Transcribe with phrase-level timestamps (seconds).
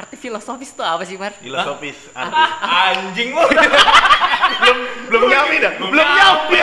[0.00, 1.36] arti filosofis itu apa sih, Mar?
[1.36, 2.40] Filosofis, arti.
[2.64, 3.44] Anjing lu.
[4.64, 4.78] belum
[5.12, 5.72] belum nyampe dah.
[5.76, 6.58] Belum nyampe.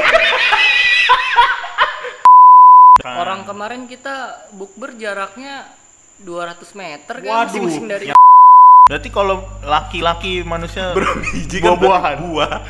[3.05, 5.69] Orang kemarin kita bukber jaraknya
[6.25, 7.45] 200 meter kan Waduh.
[7.45, 8.05] masing-masing dari
[8.87, 12.17] Berarti kalau laki-laki manusia Biji kan buah-buahan.
[12.23, 12.63] Buah.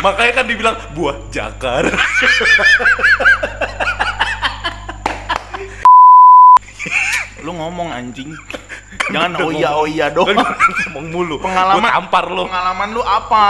[0.00, 1.84] Makanya kan dibilang buah jakar.
[7.44, 8.32] Lu ngomong anjing.
[9.12, 10.32] Jangan oh iya oh iya dong.
[10.32, 11.36] Ngomong mulu.
[11.42, 12.44] Pengalaman Gua tampar lu.
[12.48, 13.46] Pengalaman lu apa?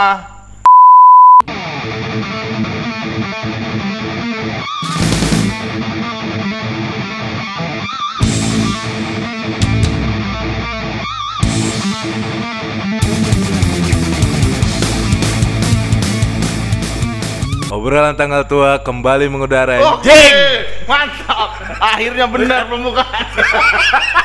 [17.75, 19.77] Obrolan tanggal tua kembali mengudara.
[19.99, 20.15] Oke,
[20.87, 21.59] mantap.
[21.79, 23.27] Akhirnya benar pembukaan.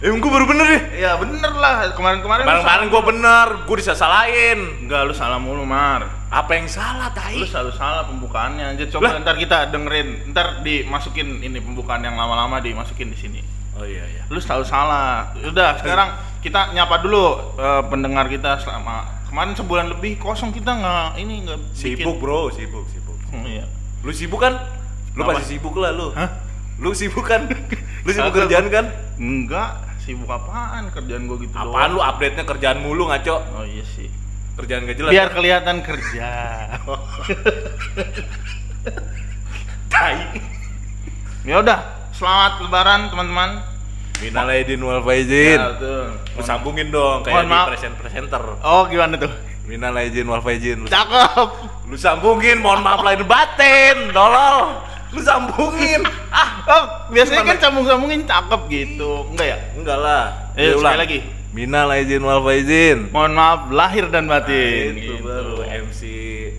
[0.00, 0.82] Emang gue baru bener deh.
[0.96, 1.92] ya bener lah.
[1.92, 4.58] Kemarin-kemarin Kemarin-kemarin gue bener, gue disalahin.
[4.80, 6.08] Enggak, lu salah mulu, Mar.
[6.32, 7.36] Apa yang salah, tai?
[7.36, 8.80] Lu selalu salah pembukaannya.
[8.80, 9.20] Jadi coba Lah.
[9.20, 13.40] ntar kita dengerin, ntar dimasukin ini pembukaan yang lama-lama dimasukin di sini.
[13.76, 14.22] Oh iya iya.
[14.32, 15.36] Lu selalu salah.
[15.36, 21.20] Udah, sekarang kita nyapa dulu eh, pendengar kita selama kemarin sebulan lebih kosong kita nggak
[21.20, 21.76] ini nggak.
[21.76, 23.20] Sibuk, Bro, sibuk, sibuk.
[23.28, 23.68] Hmm, iya.
[24.00, 24.56] Lu sibuk kan?
[25.12, 25.36] Lu Apa?
[25.36, 26.08] pasti sibuk lah lu.
[26.16, 26.30] Hah?
[26.80, 27.44] Lu sibuk kan?
[28.06, 28.86] Lu sibuk kerjaan kan?
[29.20, 29.76] Enggak,
[30.10, 31.90] sibuk apaan kerjaan gua gitu Apaan doang.
[31.94, 33.36] lu update-nya kerjaan mulu ngaco?
[33.54, 34.10] Oh iya sih.
[34.58, 35.14] Kerjaan gak jelas.
[35.14, 36.28] Biar kelihatan kerja.
[39.94, 40.18] tai.
[41.46, 43.50] ya udah, selamat lebaran teman-teman.
[44.18, 45.56] Minal aidin wal faizin.
[45.62, 46.04] Ya, betul.
[46.36, 48.42] Lu sambungin dong kayak Mohon di present presenter.
[48.66, 49.30] Oh, gimana tuh?
[49.64, 50.90] Minal aidin wal faizin.
[50.90, 51.50] Cakep.
[51.86, 54.89] lu sambungin, mohon maaf lahir batin, tolong.
[55.10, 56.00] Lu sambungin.
[56.32, 57.50] ah, Oh, biasanya Gimana?
[57.50, 59.26] kan sambung-sambungin cakep gitu.
[59.28, 59.58] Enggak ya?
[59.74, 60.24] enggak lah.
[60.54, 61.18] Eh, Ya, sekali lagi.
[61.50, 63.10] Minal aidin wal faizin.
[63.10, 64.94] Mohon maaf lahir dan batin.
[64.94, 65.14] Nah, itu Gitu.
[65.20, 66.00] baru MC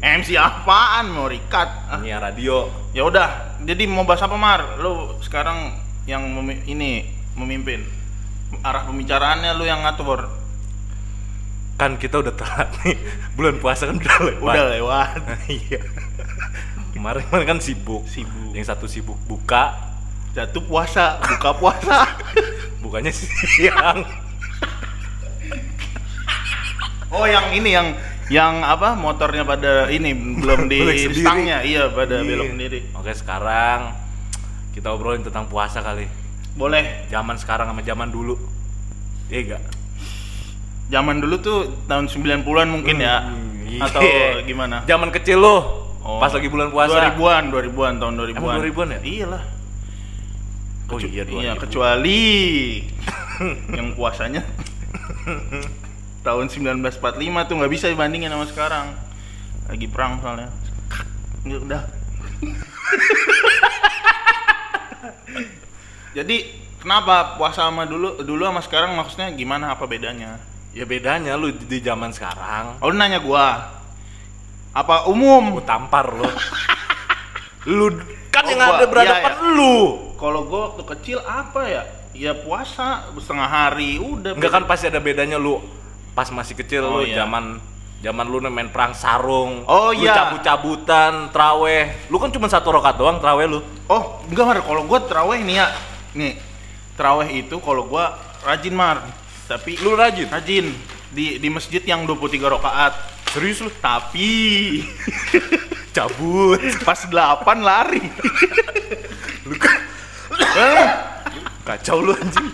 [0.01, 1.69] MC apaan mau rikat?
[1.87, 2.67] Ah, Nia Radio.
[2.91, 3.55] ya udah.
[3.61, 4.75] Jadi mau bahas apa Mar?
[4.77, 5.71] Lu sekarang
[6.03, 7.87] yang memi- ini memimpin
[8.59, 10.27] arah pembicaraannya lu yang ngatur.
[11.77, 12.99] Kan kita udah telat nih.
[13.35, 14.53] Bulan puasa kan udah lewat.
[14.53, 15.19] Udah lewat.
[15.63, 15.79] iya.
[16.91, 18.03] Kemarin kemarin kan sibuk.
[18.05, 18.51] Sibuk.
[18.51, 19.75] Yang satu sibuk buka,
[20.31, 22.07] Jatuh puasa, buka puasa.
[22.79, 24.03] bukannya siang.
[27.11, 27.87] Oh, yang ini yang
[28.31, 30.79] yang apa motornya pada ini belum di
[31.11, 32.25] stangnya iya pada Iya.
[32.25, 33.91] belok sendiri Oke, sekarang
[34.71, 36.07] kita obrolin tentang puasa kali.
[36.51, 38.35] boleh Zaman sekarang sama zaman dulu.
[39.27, 39.63] Iya enggak?
[40.87, 44.43] zaman dulu tuh tahun 90-an mungkin ya Hmm, atau iya.
[44.47, 45.80] gimana Zaman kecil lo.
[46.01, 46.17] Oh.
[46.17, 46.97] Pas lagi bulan puasa.
[47.13, 48.99] 2000-an 2000-an tahun 2000-an Emang 2000-an ya?
[49.01, 49.43] iyalah
[50.91, 51.39] Oh iya, 2000.
[51.39, 52.19] iya kecuali
[53.77, 54.43] yang puasanya
[56.25, 56.83] tahun 1945
[57.47, 58.91] tuh nggak bisa dibandingin sama sekarang
[59.65, 60.51] lagi perang soalnya
[61.41, 61.81] ya udah
[66.11, 66.37] jadi
[66.77, 70.37] kenapa puasa sama dulu dulu sama sekarang maksudnya gimana apa bedanya
[70.71, 72.79] Ya bedanya lu di, di zaman sekarang.
[72.79, 73.67] oh lu nanya gua
[74.71, 76.25] apa umum Gue tampar lo.
[77.69, 77.93] lu
[78.31, 79.53] kan Oh, yang gua- ada berhadapan iya, iya.
[79.53, 79.77] lu.
[80.15, 84.97] kalau gua waktu kecil apa ya ya puasa setengah hari udah Enggak kan pasti ada
[84.97, 85.61] bedanya lu
[86.11, 87.21] pas masih kecil Oh, lu iya.
[87.21, 87.61] zaman
[88.01, 89.61] zaman lu main perang sarung.
[89.63, 90.17] Oh, lu iya.
[90.17, 92.09] cabut-cabutan, traweh.
[92.09, 93.61] Lu kan cuma satu rokat doang traweh lu.
[93.85, 95.67] Oh, enggak Mar, kalau gua terawih nih ya.
[96.13, 96.33] Nih.
[96.97, 99.05] Terawih itu kalau gua rajin Mar.
[99.45, 100.25] Tapi Lu rajin.
[100.27, 100.73] rajin
[101.11, 102.17] di di masjid yang 23
[102.49, 102.93] rakaat.
[103.29, 103.71] Serius lu?
[103.73, 104.29] Tapi
[105.95, 106.59] Cabut.
[106.81, 107.11] pas 8
[107.61, 108.03] lari.
[109.43, 109.55] lu
[110.51, 110.87] Eh,
[111.61, 112.47] kacau lu anjing.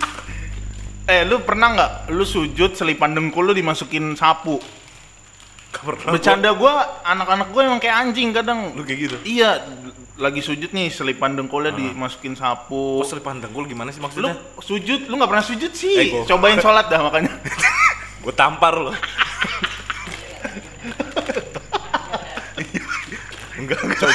[1.06, 4.57] eh, lu pernah nggak lu sujud selipan dengkul lu dimasukin sapu?
[6.03, 8.73] Bercanda gua, anak-anak gua emang kayak anjing kadang.
[8.73, 9.16] Lu kayak gitu.
[9.23, 9.62] Iya,
[10.17, 12.97] lagi sujud nih selipan dengkulnya dimasukin sapu.
[12.97, 14.34] Oh, selipan dengkul gimana sih Lu maksudnya?
[14.57, 15.96] sujud, lu nggak pernah sujud Eh, sih.
[16.12, 17.29] gua- Cobain sholat dah makanya.
[18.22, 18.91] Gue tampar lo.
[23.58, 24.09] enggak, enggak.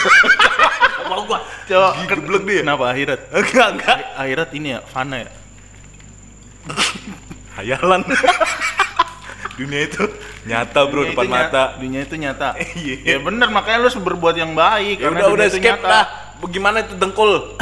[1.08, 1.40] Mau gua.
[1.66, 2.60] Coba Geblek dia.
[2.62, 3.20] Kenapa akhirat?
[3.32, 3.98] Enggak, enggak.
[4.16, 5.30] Akhirat ini ya, fana ya.
[7.58, 8.02] Hayalan.
[9.52, 10.02] Dunia itu
[10.48, 11.64] nyata bro Dunia depan nyata, mata.
[11.78, 12.48] dunia itu nyata.
[12.72, 12.94] Iya.
[13.04, 14.96] ya bener makanya lu berbuat yang baik.
[14.98, 15.86] Ya udah udah skip nyata.
[15.86, 16.04] dah.
[16.40, 17.54] Bagaimana itu dengkul?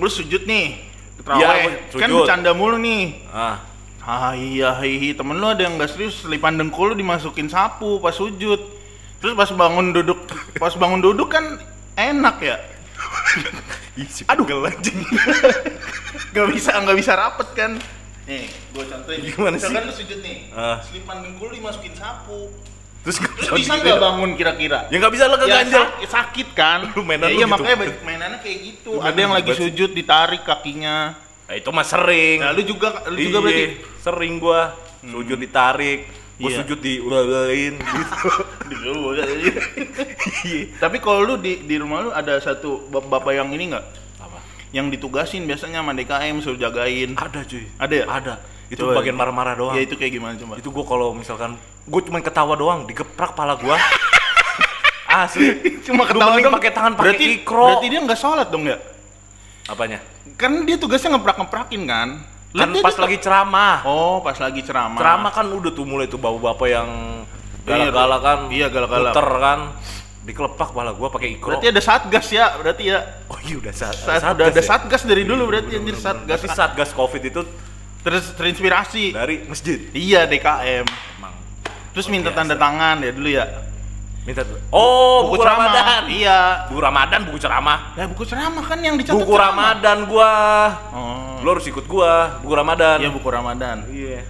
[0.00, 0.80] Lu sujud nih,
[1.22, 1.72] Iya, terawih.
[1.92, 3.22] gua kan bercanda mulu nih.
[3.30, 3.62] Ah,
[4.04, 8.12] Ah iya hihi temen lu ada yang gak serius selipan dengkul lu dimasukin sapu pas
[8.12, 8.60] sujud.
[9.16, 10.28] Terus pas bangun duduk,
[10.60, 11.56] pas bangun duduk kan
[11.96, 12.56] enak ya.
[13.96, 15.00] Ih, si Aduh, anjing.
[16.34, 17.70] Gak bisa nggak bisa rapet kan.
[18.26, 19.20] Nih, gua contohin.
[19.22, 19.70] Gimana sih?
[19.70, 20.36] Misalkan lu sujud nih.
[20.50, 20.76] Ah.
[20.82, 22.52] Selipan dengkul lu dimasukin sapu.
[23.04, 24.88] Terus Lu bisa nggak bangun kira-kira?
[24.88, 25.80] Ya nggak bisa lo Ya, keganjel.
[25.80, 26.80] sak- sakit kan?
[26.92, 27.52] Lu mainan ya, lu iya gitu.
[27.52, 28.90] makanya mainannya kayak gitu.
[28.96, 31.16] Lu Ada yang lagi gitu sujud ditarik kakinya.
[31.44, 32.38] Nah, itu mah sering.
[32.40, 33.64] Nah, lu juga lu Iya, juga berarti
[33.98, 34.60] sering gua
[35.02, 36.00] sujud ditarik,
[36.34, 36.56] gua Iya.
[36.58, 38.28] sujud diulalain gitu.
[40.42, 40.62] Iya.
[40.78, 43.84] Tapi kalau lu di di rumah lu ada satu bap- bapak yang ini nggak?
[44.18, 44.38] Apa?
[44.70, 47.12] Yang ditugasin biasanya sama DKM suruh jagain.
[47.12, 47.64] Ada cuy.
[47.76, 48.04] Ada ya?
[48.08, 48.34] Ada.
[48.66, 48.96] Itu Coba.
[48.98, 49.76] bagian marah-marah doang.
[49.76, 50.56] Ya itu kayak gimana coba?
[50.56, 51.54] itu gua kalau misalkan
[51.84, 53.76] gua cuma ketawa doang, digeprak pala gua.
[55.06, 55.78] Asli.
[55.84, 56.56] Cuma ketawa dong.
[56.56, 57.76] pakai tangan pakai ikro.
[57.76, 58.80] Berarti dia nggak sholat dong ya?
[59.64, 59.98] Apanya?
[60.36, 62.08] Kan dia tugasnya ngeprak-ngeprakin kan?
[62.54, 63.76] Kan Lihat pas lagi ceramah.
[63.82, 65.00] Oh, pas lagi ceramah.
[65.00, 66.88] Ceramah kan udah tuh mulai tuh bapak-bapak yang
[67.66, 68.38] galak-galak kan.
[68.52, 69.12] Iya, galak-galak.
[69.16, 69.60] Muter kan.
[70.24, 71.52] Dikelepak pala gua pakai ikro.
[71.52, 73.04] Berarti ada satgas ya, berarti ya.
[73.28, 76.40] Oh iya udah saat, Saat, udah ada satgas dari dulu berarti anjir satgas.
[76.40, 77.44] Tapi satgas covid itu
[78.04, 79.12] Terus terinspirasi.
[79.12, 79.80] dari masjid.
[79.92, 80.84] Iya DKM.
[81.20, 81.34] Emang.
[81.92, 82.40] Terus Luar minta biasa.
[82.40, 83.44] tanda tangan ya dulu ya.
[84.24, 84.40] Minta
[84.72, 85.68] Oh, buku, ceramah.
[85.68, 86.02] Ramadan.
[86.08, 86.40] Iya.
[86.72, 87.78] Buku Ramadan, buku ceramah.
[87.92, 89.20] Ya buku ceramah kan yang dicatat.
[89.20, 89.76] Buku ceramah.
[89.76, 90.32] Ramadan gua.
[90.96, 91.44] Oh.
[91.44, 93.04] Lu harus ikut gua, buku Ramadan.
[93.04, 93.84] Iya buku Ramadan.
[93.92, 94.24] Iya.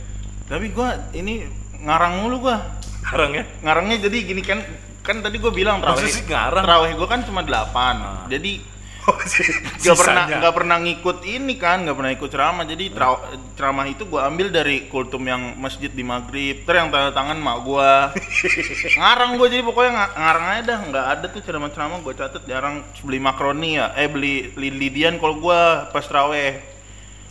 [0.51, 1.47] Tapi gua ini
[1.79, 2.59] ngarang mulu gua.
[3.07, 3.47] Sekarang ya.
[3.63, 4.59] Ngarangnya jadi gini kan
[5.07, 6.11] kan tadi gua bilang terawih.
[6.11, 6.65] sih ngarang?
[6.67, 7.55] Terawih gua kan cuma 8.
[7.55, 8.27] Ah.
[8.27, 8.74] Jadi
[9.05, 12.65] nggak pernah nggak pernah ngikut ini kan nggak pernah ikut ceramah.
[12.65, 13.21] Jadi tra-
[13.53, 16.65] ceramah itu gua ambil dari kultum yang masjid di maghrib.
[16.65, 18.11] Ter yang tanda tangan mak gua.
[19.01, 20.79] Ngarang gua jadi pokoknya nga- ngarang aja dah.
[20.85, 23.93] Nggak ada tuh ceramah-ceramah gua catet jarang beli makroni ya.
[23.95, 26.61] Eh beli li- lidian kalau gua pas terawih.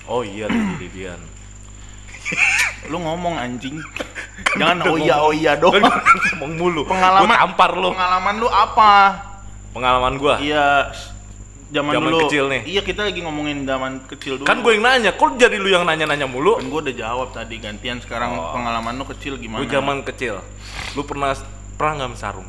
[0.04, 1.16] Oh iya, Lidian.
[2.92, 3.80] lu ngomong anjing.
[4.60, 5.80] Jangan oh iya oh iya doang
[6.38, 6.82] Ngomong mulu.
[6.84, 7.90] pengalaman Gua tampar lu.
[7.90, 8.92] pengalaman lu apa?
[9.74, 10.36] Pengalaman gua.
[10.38, 10.92] iya
[11.74, 12.62] zaman, Zaman dulu kecil nih.
[12.66, 15.84] iya kita lagi ngomongin zaman kecil dulu Kan gue yang nanya, kok jadi lu yang
[15.84, 16.56] nanya-nanya mulu?
[16.56, 18.54] kan gue udah jawab tadi gantian sekarang Oh.
[18.54, 20.38] pengalaman lu kecil gimana Lu zaman kecil,
[20.94, 21.34] lu pernah
[21.74, 22.46] perang nggak sarung?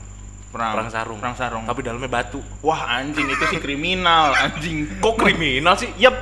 [0.47, 1.19] perang Perang sarung.
[1.19, 2.39] perang sarung Tapi dalamnya batu.
[2.61, 5.89] wah anjing itu sih kriminal anjing Kok kriminal sih?
[5.97, 6.13] ya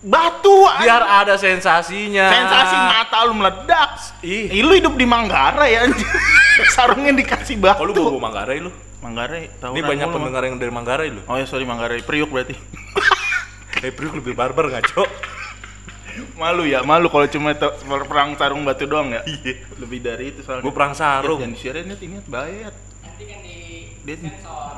[0.00, 0.82] batu anjing.
[0.82, 2.26] Biar ada sensasinya.
[2.28, 3.90] sensasi mata lu meledak
[4.20, 4.48] Ih.
[4.48, 6.08] Ih, lu hidup di Manggarai ya anjing
[6.74, 8.70] sarungnya dikasih batu Oh, lu bawa Manggarai lu?
[9.02, 11.20] Manggarai tahu Ini banyak pendengar yang dari Manggarai lu.
[11.22, 12.54] oh ya sorry Manggarai Priuk berarti
[13.82, 15.02] Eh, Priuk lebih barbar ngaco.
[16.34, 17.56] malu ya malu kalau cuma
[18.04, 19.64] perang sarung batu doang ya Iya.
[19.76, 21.40] lebih dari itu soalnya Gue perang sarung.
[21.40, 22.68] jangan disiarin ya ini bahaya
[23.00, 23.56] Nanti kan di
[24.02, 24.16] dia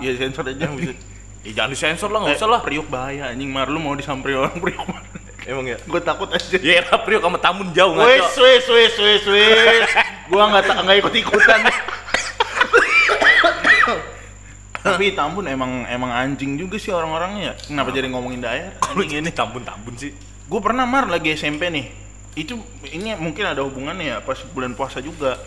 [0.00, 0.94] iya sensor aja bisa
[1.44, 2.60] Eh, jangan disensor lah, nggak Eh, usah lah.
[2.60, 4.80] Priuk bahaya anjing mar lu mau disamperin orang Priuk
[5.44, 5.76] Emang ya?
[5.76, 8.40] gue takut aja Ya era Priuk sama Tambun jauh wes ngaco.
[8.40, 9.84] wes wes wes wes
[10.24, 11.60] gua nggak ta- nggak ikut ikutan
[14.84, 17.54] tapi Tambun emang emang anjing juga sih orang-orangnya ya.
[17.56, 18.76] Kenapa jadi ngomongin daerah?
[18.92, 20.12] Anjing ini Tambun-tambun sih.
[20.44, 21.88] gue pernah mar lagi SMP nih.
[22.36, 22.60] Itu
[22.92, 25.40] ini mungkin ada hubungannya ya pas bulan puasa juga.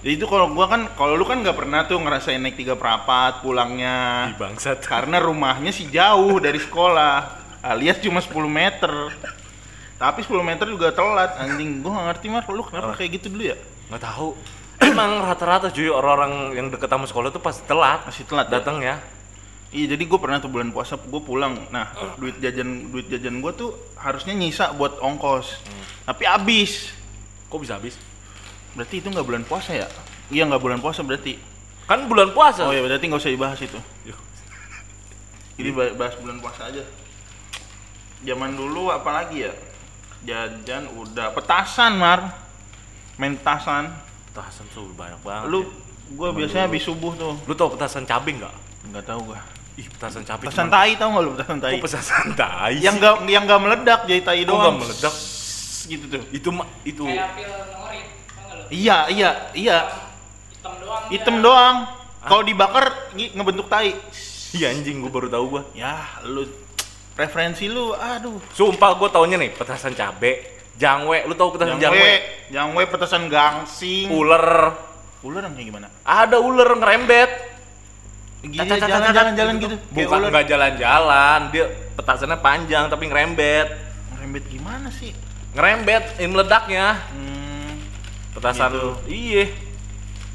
[0.00, 3.42] Jadi itu kalau gua kan kalau lu kan nggak pernah tuh ngerasain naik tiga perapat
[3.42, 4.30] pulangnya.
[4.32, 4.80] Ih, bangsat.
[4.92, 7.36] karena rumahnya sih jauh dari sekolah.
[7.58, 8.90] Alias cuma 10 meter.
[9.98, 11.82] Tapi 10 meter juga telat anjing.
[11.82, 13.02] Gua nggak ngerti mar lu kenapa Apa?
[13.02, 13.56] kayak gitu dulu ya?
[13.90, 14.28] Nggak tahu.
[14.78, 18.06] Emang rata-rata cuy orang-orang yang deket sama sekolah tuh pasti telat.
[18.06, 18.52] Masih telat ya?
[18.58, 18.96] Datang ya.
[19.68, 23.52] iya jadi gue pernah tuh bulan puasa gue pulang nah duit jajan duit jajan gua
[23.52, 25.60] tuh harusnya nyisa buat ongkos
[26.08, 26.88] tapi habis
[27.52, 28.00] Kok bisa habis?
[28.72, 29.84] berarti itu nggak bulan puasa ya
[30.32, 31.36] iya nggak bulan puasa berarti
[31.84, 32.64] Kan bulan puasa.
[32.64, 33.76] oh ya berarti nggak usah dibahas itu.
[35.56, 36.84] Jadi ba- bahas bulan puasa aja.
[38.20, 39.52] Zaman dulu apalagi ya?
[40.20, 42.36] Jajan udah petasan, Mar.
[43.16, 43.88] Main petasan.
[44.38, 45.50] Petasan tuh banyak banget.
[45.50, 45.68] Lu ya.
[46.14, 47.34] gua biasanya habis subuh tuh.
[47.42, 48.54] Lu tau petasan cabai nggak?
[48.86, 49.42] Enggak tahu gua.
[49.74, 50.46] Ih, petasan cabai.
[50.46, 51.72] Petasan tai tahu nggak lu petasan tai?
[51.74, 52.74] Kok petasan tai?
[52.78, 54.62] Yang enggak yang enggak meledak jadi tai Kok doang.
[54.62, 55.14] nggak meledak?
[55.88, 56.22] gitu tuh.
[56.30, 59.78] Itu mah itu kayak pil ngorit tau nggak lu Iya, iya, iya.
[60.54, 61.76] hitam doang Hitam doang.
[62.22, 62.84] Kalau dibakar
[63.16, 63.96] ngebentuk tai.
[64.54, 65.62] Iya anjing gua baru tahu gua.
[65.74, 66.46] Ya, lu
[67.18, 68.38] referensi lu aduh.
[68.54, 71.26] Sumpah gua taunya nih petasan cabai, jangwe.
[71.26, 72.12] Lu tahu petasan Jangwe, jangwe?
[72.48, 74.06] jangwe petasan gangsing.
[74.08, 74.78] Ular.
[75.26, 75.86] Ular yang kayak gimana?
[76.06, 77.30] Ada ular ngerembet.
[78.38, 79.74] Gila, jalan-jalan gitu.
[79.74, 81.66] Kayak Bukan nggak jalan-jalan, dia
[81.98, 83.68] petasannya panjang tapi ngerembet.
[84.14, 85.10] Ngerembet gimana sih?
[85.58, 87.02] Ngerembet, ini meledaknya.
[87.10, 87.82] Hmm,
[88.38, 88.90] Petasan Gitu.
[89.10, 89.44] Iya.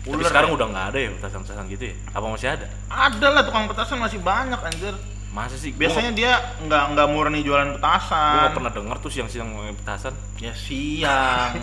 [0.04, 0.56] Tapi Ular sekarang ya?
[0.60, 1.96] udah nggak ada ya petasan-petasan gitu ya?
[2.12, 2.68] Apa masih ada?
[2.92, 4.96] ada lah tukang petasan masih banyak anjir.
[5.34, 5.74] Masa sih?
[5.74, 8.38] Biasanya dia nggak nggak murni jualan gue petasan.
[8.38, 10.14] nggak pernah denger tuh siang-siang ngomongin petasan.
[10.38, 11.58] Ya siang.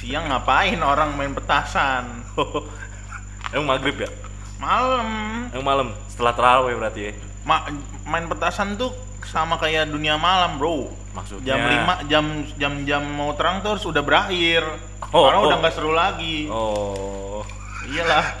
[0.00, 2.24] siang ngapain orang main petasan?
[3.52, 4.08] Emang maghrib ya?
[4.56, 5.08] Malam.
[5.52, 7.12] Emang malam setelah terawih berarti ya?
[7.44, 7.68] Ma-
[8.08, 8.96] main petasan tuh
[9.28, 10.88] sama kayak dunia malam, Bro.
[11.12, 11.60] Maksudnya?
[11.60, 11.60] Jam
[12.04, 12.24] 5 jam
[12.56, 14.64] jam jam mau terang terus udah berakhir.
[15.12, 15.46] Oh, Karena oh.
[15.52, 16.48] udah nggak seru lagi.
[16.48, 17.44] Oh.
[17.84, 18.32] Iyalah.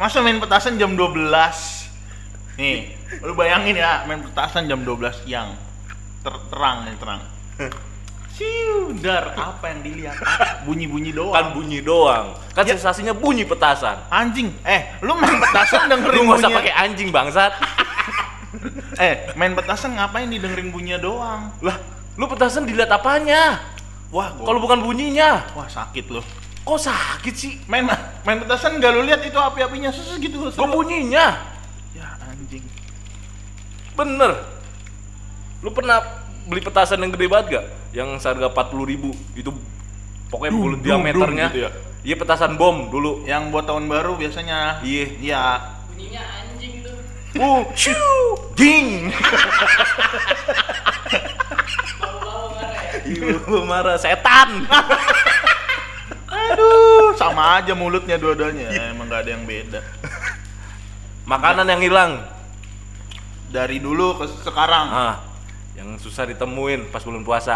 [0.00, 1.28] Masa main petasan jam 12?
[2.58, 5.56] Nih, lu bayangin ya, main petasan jam 12 siang.
[6.20, 7.20] Ter- terang nih, terang.
[8.38, 10.14] Siu, dar, apa yang dilihat?
[10.62, 11.34] Bunyi-bunyi doang.
[11.34, 12.38] Kan bunyi doang.
[12.54, 12.78] Kan Ya.
[12.78, 13.98] sensasinya bunyi petasan.
[14.06, 17.52] Anjing, eh, lu main petasan dengerin Lu usah pakai anjing bangsat.
[18.96, 21.52] Eh, main petasan ngapain didengerin bunyinya doang?
[21.60, 21.76] lah,
[22.16, 23.60] lu petasan dilihat apanya?
[24.08, 25.44] Wah, Kalau bukan bunyinya.
[25.52, 26.24] wah sakit loh.
[26.64, 27.52] Kok sakit sih?
[27.64, 27.84] Main
[28.24, 30.40] main petasan gak lu lihat itu api-apinya sus gitu.
[30.40, 30.64] Gue seru.
[30.64, 31.36] bunyinya.
[33.98, 34.32] Bener.
[35.58, 35.98] Lu pernah
[36.46, 37.66] beli petasan yang gede banget gak?
[37.90, 39.50] Yang seharga 40 ribu Itu
[40.30, 41.70] pokoknya Dum, bulat dum, diameternya dum gitu ya?
[42.06, 44.86] Iya petasan bom dulu Yang buat tahun baru biasanya.
[44.86, 45.04] Iya.
[45.18, 45.42] Iya.
[45.90, 46.92] Bunyinya anjing itu.
[47.36, 49.10] Uh, shoo, ding
[51.98, 52.98] marah ya.
[53.08, 54.64] Ibu marah, setan
[56.28, 58.72] Aduh, sama aja mulutnya dua-duanya.
[58.92, 59.80] Emang gak ada yang beda.
[61.28, 62.24] Makanan yang hilang
[63.48, 64.86] Dari dulu ke sekarang.
[64.86, 65.14] ah,
[65.72, 67.54] Yang susah ditemuin pas bulan puasa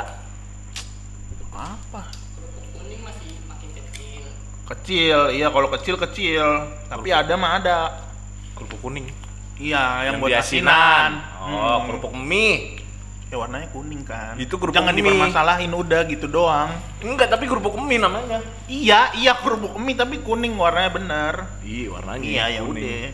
[1.53, 2.09] Apa?
[2.09, 4.23] Kerupuk kuning masih makin kecil.
[4.65, 6.47] Kecil, iya kalau kecil kecil.
[6.87, 7.79] Tapi ada mah ada.
[8.55, 9.07] Kerupuk kuning
[9.55, 11.21] Iya, yang, buat di asinan.
[11.37, 11.87] Oh, Hmm.
[11.87, 12.81] kerupuk mie
[13.29, 14.37] Ya warnanya kuning kan.
[14.37, 15.01] Itu kerupuk Jangan mie.
[15.03, 16.73] dipermasalahin udah gitu doang.
[16.99, 21.35] Enggak, tapi kerupuk mie namanya Iya, iya kerupuk mie tapi kuning warnanya bener.
[21.61, 22.81] Iya warnanya Iya ya kuning.
[22.81, 23.05] udah.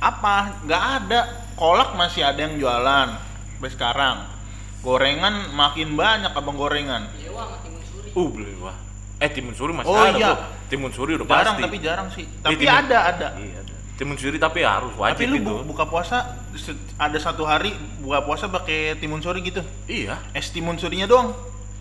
[0.00, 0.36] Apa?
[0.62, 1.20] Nggak ada.
[1.54, 3.08] Kolak masih ada yang jualan
[3.52, 4.16] sampai sekarang.
[4.80, 7.06] Gorengan makin banyak abang gorengan.
[7.14, 8.08] Dewa sama timun suri.
[8.12, 8.76] Uh, beli wah.
[9.16, 10.30] Eh, timun suri masih Oh, ada, iya.
[10.32, 10.44] Bro.
[10.66, 11.62] Timun suri udah Jarang pasti.
[11.62, 12.24] tapi jarang sih.
[12.42, 13.26] Tapi timun- ada ada.
[13.36, 13.74] Iya, ada.
[13.92, 15.46] Timun suri tapi harus wajib tapi lu itu.
[15.46, 16.34] bu- buka puasa
[16.96, 19.62] ada satu hari buka puasa pakai timun suri gitu.
[19.86, 21.30] Iya, Es timun surinya doang.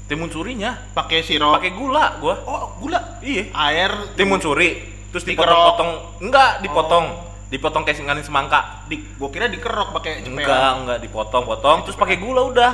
[0.05, 1.55] timun surinya Pakai sirup.
[1.55, 2.35] pakai gula gua.
[2.43, 2.99] Oh, gula.
[3.17, 3.47] Iya.
[3.49, 6.19] Air Timun suri terus dipotong-potong.
[6.21, 7.05] Enggak, dipotong.
[7.07, 7.31] Oh.
[7.47, 8.80] Dipotong kayak singanin semangka.
[8.91, 10.35] Di gua kira dikerok pakai cepean.
[10.37, 12.71] Enggak, enggak dipotong-potong terus pakai gula udah.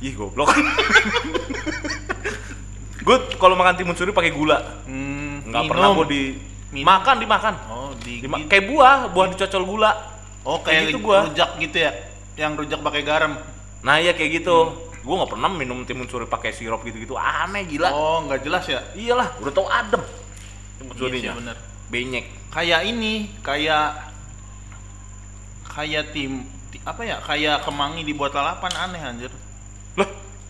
[0.00, 0.48] Ih, goblok.
[3.00, 4.80] gue kalau makan timun suri pakai gula.
[4.84, 5.70] Hmm, Enggak minum.
[5.70, 6.22] pernah gue di
[6.70, 6.86] Minum.
[6.86, 7.54] makan dimakan.
[7.66, 9.92] Oh, di, Dima- kayak buah, buah dicocol gula.
[10.40, 11.18] Oh, kayak kayak gitu gua.
[11.26, 11.92] rujak gitu ya.
[12.34, 13.32] Yang rujak pakai garam.
[13.80, 14.56] Nah, iya kayak gitu.
[15.00, 17.12] Gue nggak pernah minum timun suri pakai sirup gitu-gitu.
[17.14, 17.88] Aneh gila.
[17.90, 18.80] Oh, nggak jelas ya?
[18.92, 20.00] Iyalah, udah tau adem.
[20.76, 21.20] Timun Iya surinya.
[21.26, 21.56] sih, bener.
[21.88, 22.24] Benyek.
[22.50, 24.09] Kayak ini, kayak
[25.70, 27.16] kayak tim ti- apa ya?
[27.20, 29.32] Kayak kemangi dibuat lalapan aneh anjir.
[29.94, 30.08] Lah,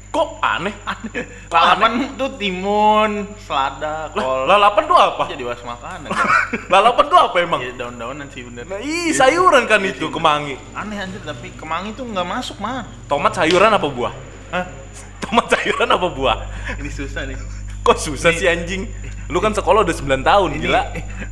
[0.09, 0.75] kok aneh?
[0.91, 1.23] Aneh.
[1.47, 3.11] Lalapan tuh timun,
[3.41, 4.41] selada, Lah, kol.
[4.45, 5.23] lalapan tuh apa?
[5.29, 6.09] jadi bahas makanan.
[6.73, 7.61] lalapan tuh apa emang?
[7.61, 8.65] ya daun-daunan sih bener.
[8.65, 10.57] Nah, ih, sayuran kan itu kemangi.
[10.73, 12.89] Aneh anjir, tapi kemangi tuh nggak masuk mah.
[13.07, 14.13] Tomat sayuran apa buah?
[14.51, 14.65] Hah?
[15.23, 16.39] Tomat sayuran apa buah?
[16.81, 17.37] Ini susah nih.
[17.81, 18.85] Kok susah sih anjing?
[19.31, 20.83] Lu kan sekolah udah 9 tahun, Ini gila.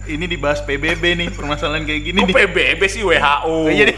[0.06, 2.34] ini dibahas PBB nih, permasalahan kayak gini Kok nih.
[2.46, 3.42] PBB sih WHO?
[3.44, 3.90] Oh, iya.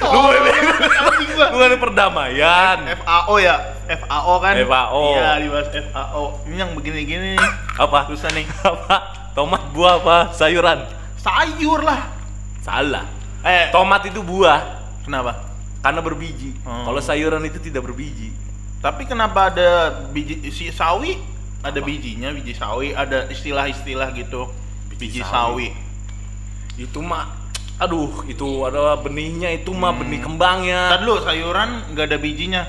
[0.00, 1.46] Lu anjing gua.
[1.52, 2.78] bukan perdamaian.
[2.98, 3.56] FAO ya,
[3.86, 4.54] FAO kan?
[4.56, 5.02] FAO.
[5.12, 6.24] Iya, dibahas FAO.
[6.48, 7.40] Ini yang begini-gini nih.
[7.76, 8.08] Apa?
[8.08, 8.48] Susah nih.
[8.64, 8.96] Apa?
[9.36, 10.16] Tomat buah apa?
[10.34, 10.82] Sayuran?
[11.14, 12.10] Sayur lah.
[12.58, 13.06] Salah.
[13.46, 15.46] Eh, Tomat itu buah kenapa?
[15.78, 16.58] karena berbiji.
[16.66, 16.90] Hmm.
[16.90, 18.34] Kalau sayuran itu tidak berbiji.
[18.78, 19.68] Tapi kenapa ada
[20.08, 21.18] biji si sawi?
[21.58, 24.46] Ada bijinya, biji sawi, ada istilah-istilah gitu.
[24.88, 25.68] Biji, Biji sawi.
[25.68, 25.68] sawi.
[26.78, 27.34] Itu mah
[27.78, 30.00] aduh, itu ada benihnya itu mah Hmm.
[30.02, 30.94] benih kembangnya.
[30.94, 32.62] Tadi lu sayuran nggak ada bijinya.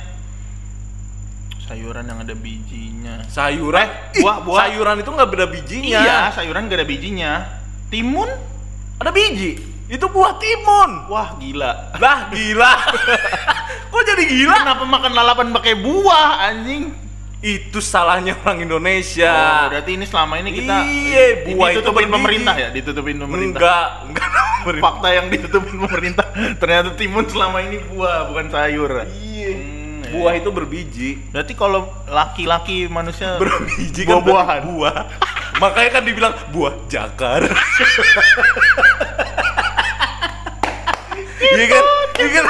[1.61, 3.15] Sayuran yang ada bijinya.
[3.29, 4.57] Sayuran, Eh, buah- buah.
[4.65, 6.01] sayuran itu nggak beda bijinya.
[6.01, 7.31] Iya, sayuran nggak ada bijinya.
[7.93, 8.29] Timun?
[8.97, 9.61] Ada biji.
[9.89, 11.09] Itu buah timun.
[11.09, 11.97] Wah, gila.
[11.97, 12.73] Lah gila.
[13.91, 14.55] Kok jadi gila?
[14.61, 16.93] Kenapa makan lalapan pakai buah, anjing?
[17.39, 19.31] Itu salahnya orang Indonesia.
[19.31, 22.13] Oh, berarti ini selama ini kita Iya, buah itu ditutupin berbiji.
[22.13, 23.59] pemerintah ya, ditutupin pemerintah.
[23.59, 24.29] Enggak, enggak.
[24.85, 26.25] Fakta yang ditutupin pemerintah,
[26.59, 28.91] ternyata timun selama ini buah, bukan sayur.
[29.07, 29.49] Iya.
[29.55, 30.11] Hmm, iya.
[30.11, 31.09] Buah itu berbiji.
[31.31, 34.61] Berarti kalau laki-laki manusia Berbiji kan buah-buahan.
[34.61, 34.97] berarti buah.
[35.59, 37.47] Makanya kan dibilang buah jakar.
[41.49, 41.83] Iya kan?
[42.15, 42.45] Iya kan?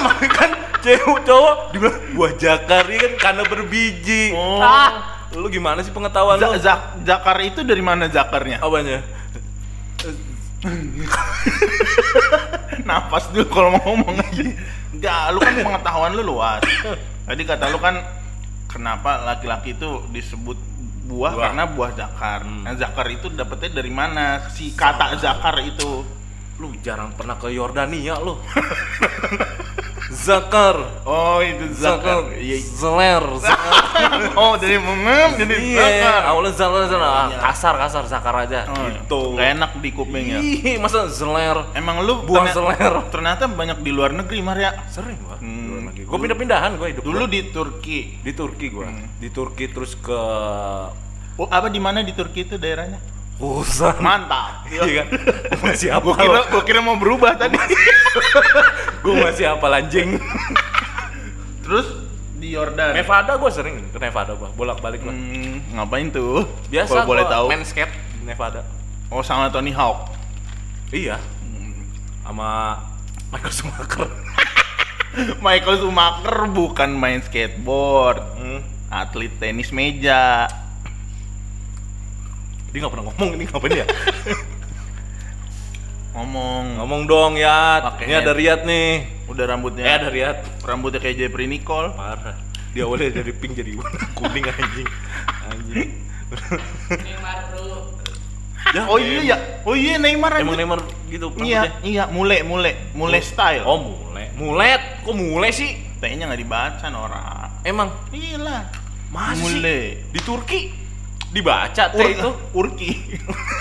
[0.00, 4.32] Makanya kan cewek cowok dibilang buah jakar iya kan karena berbiji.
[4.32, 4.56] Oh.
[4.58, 4.90] Ah,
[5.30, 6.56] lu gimana sih pengetahuan Za- lu?
[6.58, 8.58] zak- zakar itu dari mana zakarnya?
[8.58, 9.04] Apanya?
[12.82, 14.42] Napas dulu kalau mau ngomong aja.
[14.90, 16.62] Enggak, lu kan pengetahuan lu luas.
[17.24, 18.00] Tadi kata lu kan
[18.66, 20.56] kenapa laki-laki itu disebut
[21.06, 21.42] buah, Buah.
[21.48, 22.40] karena buah zakar.
[22.44, 22.64] Hmm.
[22.64, 24.48] Nah, zakar itu dapetnya dari mana?
[24.48, 26.04] Si kata zakar itu.
[26.60, 28.36] Lu jarang pernah ke Yordania lo.
[30.10, 30.76] Zakar.
[31.02, 32.26] Oh, itu Zakar.
[32.26, 32.36] zakar.
[32.36, 32.56] Iya.
[32.60, 33.24] Zeler.
[33.38, 33.72] Zakar.
[34.32, 35.92] Oh, dari mengem jadi zakar.
[35.92, 37.04] Iya, awalnya zeler zeler.
[37.04, 37.38] Ah, Iya.
[37.42, 38.64] kasar kasar zakar aja.
[38.66, 39.20] Oh, gitu.
[39.36, 40.38] Gak enak di kuping ya.
[40.40, 41.68] Ih, masa zeler?
[41.72, 42.94] Emang lu Buang ternyata, seler.
[43.14, 44.72] ternyata banyak di luar negeri, Maria.
[44.88, 45.36] Sering gua.
[45.36, 45.92] Hmm.
[45.92, 47.28] Gue pindah-pindahan gue hidup Dulu gua.
[47.28, 47.98] di Turki.
[48.18, 48.88] di Turki gua.
[49.16, 50.20] Di Turki terus ke
[51.36, 53.00] Oh, apa di mana di Turki itu daerahnya?
[53.40, 53.96] Busan.
[53.98, 54.68] Mantap.
[54.68, 55.06] Iya kan?
[55.50, 56.04] Gua masih apa?
[56.04, 57.56] Gua kira gua kira mau berubah tadi.
[59.02, 60.20] Gue masih apa anjing.
[61.64, 61.86] Terus
[62.36, 62.92] di Yordan.
[62.92, 65.12] Nevada gue sering ke Nevada gua, bolak-balik lah.
[65.12, 66.44] Hmm, ngapain tuh?
[66.68, 67.46] Biasa Kalau boleh gua tahu.
[67.48, 68.60] main skate di Nevada.
[69.08, 70.12] Oh, sama Tony Hawk.
[70.90, 71.16] Iya.
[72.22, 72.76] Sama
[73.28, 74.08] Michael Schumacher.
[75.38, 78.60] Michael Schumacher bukan main skateboard, Hmm.
[78.86, 80.44] atlet tenis meja.
[82.70, 83.86] Dia nggak pernah ngomong ini ngapain ya?
[86.10, 87.78] Ngomong, ngomong dong ya.
[88.02, 88.34] Ini ada.
[88.34, 89.06] Riyad nih.
[89.30, 89.86] udah rambutnya.
[89.86, 90.42] Eh ada Riyad.
[90.66, 91.94] Rambutnya kayak Jeffrey Nicole.
[91.94, 92.34] Parah.
[92.74, 94.88] Dia awalnya dari pink jadi warna kuning anjing.
[95.46, 95.90] Anjing.
[96.90, 97.94] Neymar bro.
[98.74, 99.36] Ya, Oh iya ya.
[99.62, 100.58] Oh iya Neymar Emang aja.
[100.58, 101.86] Neymar gitu Iya, rambutnya?
[101.86, 103.62] iya, mule, mule, mule style.
[103.62, 104.24] Oh mule.
[104.34, 104.82] Mulet.
[105.06, 105.78] Kok mule sih?
[106.02, 107.54] T-nya nggak dibaca Nora.
[107.62, 108.62] Emang Iya lah.
[109.14, 109.58] Masa sih?
[109.62, 109.78] Mule.
[110.10, 110.60] di Turki
[111.30, 112.28] dibaca T Ur- itu?
[112.58, 112.90] Urki.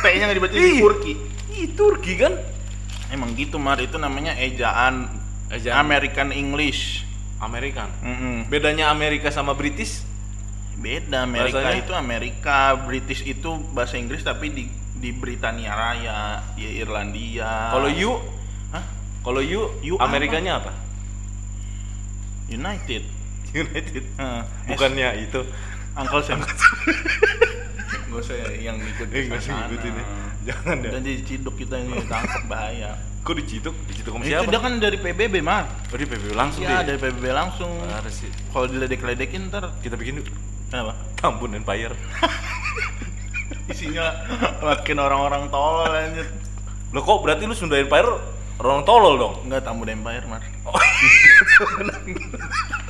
[0.01, 0.63] T-nya nggak dibaca Ih.
[0.71, 1.13] di Urki.
[1.53, 2.33] Ih, Turki kan?
[3.09, 5.09] Emang gitu Mar, itu namanya ejaan,
[5.49, 5.81] Ejaan.
[5.81, 7.05] American English.
[7.39, 7.89] Amerikan.
[7.99, 8.45] Mm-mm.
[8.45, 10.05] Bedanya Amerika sama British?
[10.75, 11.81] Beda, Amerika Bahasanya?
[11.81, 16.19] itu Amerika, British itu bahasa Inggris tapi di di Britania Raya,
[16.53, 17.71] di Irlandia.
[17.71, 18.11] Kalau you,
[18.69, 18.83] Hah?
[19.19, 20.71] kalau you, You Amerikanya apa?
[22.47, 23.03] United.
[23.55, 24.03] United.
[24.15, 24.41] Heeh.
[24.67, 25.41] Bukannya itu.
[25.95, 26.39] Uncle Sam.
[28.19, 30.05] Usah yang ikut nggak sih ngikutin ya.
[30.47, 30.91] Jangan deh.
[30.91, 32.95] Dan jadi ciduk kita ini tangkap bahaya.
[33.19, 33.75] Kok diciduk?
[33.85, 34.47] Diciduk sama Itu siapa?
[34.47, 35.67] dia kan dari PBB, Mar.
[35.87, 36.85] Oh, di PBB langsung Iya, deh.
[36.87, 37.71] dari PBB langsung.
[37.81, 38.31] Parah sih.
[38.49, 40.27] Kalau diledek-ledekin ntar Kita bikin yuk.
[40.69, 40.93] apa?
[41.15, 41.93] Tambun Empire.
[43.69, 44.13] Isinya
[44.59, 46.25] makin orang-orang tolol anjir.
[46.89, 48.09] Loh kok berarti lu Sunda Empire
[48.57, 49.33] orang tolol dong?
[49.45, 50.41] Enggak tamu Empire, Mar.
[50.63, 50.73] Oh,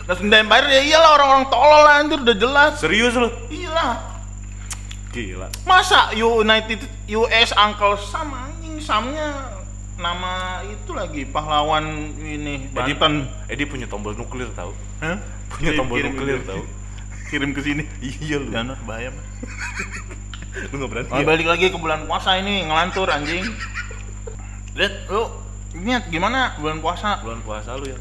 [0.05, 2.71] Nah, Sunda Empire ya iyalah orang-orang tolol anjir udah jelas.
[2.79, 3.29] serius lu?
[3.47, 4.08] Iyalah.
[5.09, 5.47] Gila.
[5.65, 9.57] Masa United US Uncle Sam anjing Samnya
[9.97, 11.83] nama itu lagi pahlawan
[12.15, 13.25] ini Edi, Banten.
[13.49, 14.71] Edi punya tombol nuklir tahu?
[15.01, 15.17] Hah?
[15.49, 16.63] Punya tombol Kirim- nuklir kirim- tahu?
[17.29, 17.83] Kirim ke sini.
[17.99, 18.49] Iya lu.
[18.49, 19.25] Jangan bahaya, Mar.
[20.71, 21.09] Lu nggak berani.
[21.09, 21.25] Oh, ya?
[21.25, 23.45] balik lagi ke bulan puasa ini ngelantur anjing.
[24.73, 25.29] Lihat lu
[25.75, 27.21] ingat gimana bulan puasa?
[27.21, 27.99] Bulan puasa lu ya.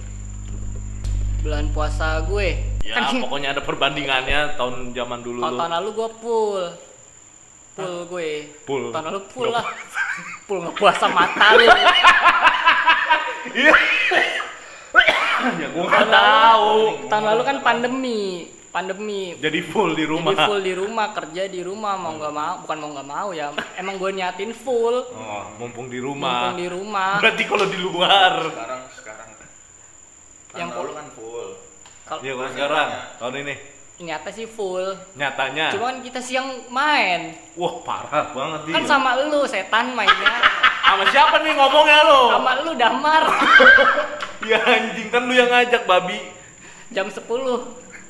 [1.44, 2.48] Bulan puasa gue.
[2.82, 5.58] Ya Kan pokoknya ada perbandingannya tahun zaman dulu tahun, lu.
[5.60, 6.62] tahun lalu gue full.
[7.78, 8.30] Full gue.
[8.66, 8.84] Full.
[8.90, 9.62] Tahun lalu full lah.
[10.50, 11.62] full ngepuasa mata lu.
[15.62, 16.74] ya gua nggak tahu.
[17.06, 18.50] Tahun lalu kan pandemi.
[18.74, 19.38] Pandemi.
[19.38, 20.34] Jadi full di rumah.
[20.34, 23.54] Jadi full di rumah, kerja di rumah mau nggak mau, bukan mau nggak mau ya.
[23.78, 25.08] Emang gue niatin full.
[25.14, 26.50] Oh, mumpung di rumah.
[26.52, 27.22] Mumpung di rumah.
[27.22, 28.32] Berarti kalau di luar.
[28.50, 29.28] Sekarang sekarang.
[30.58, 31.48] Yang lalu kan full.
[32.08, 32.88] Kalau Iya, kalau sekarang
[33.22, 33.54] tahun ini
[33.98, 34.94] nyata sih full.
[35.18, 35.74] nyatanya.
[35.74, 37.34] Cuma kan kita siang main.
[37.58, 38.74] Wah, parah banget dia.
[38.78, 40.34] Kan sama lu setan mainnya.
[40.88, 42.32] Sama siapa nih ngomongnya lo?
[42.32, 43.28] sama lu damar.
[44.48, 46.16] Ya anjing kan lu yang ngajak babi.
[46.88, 47.20] Jam 10.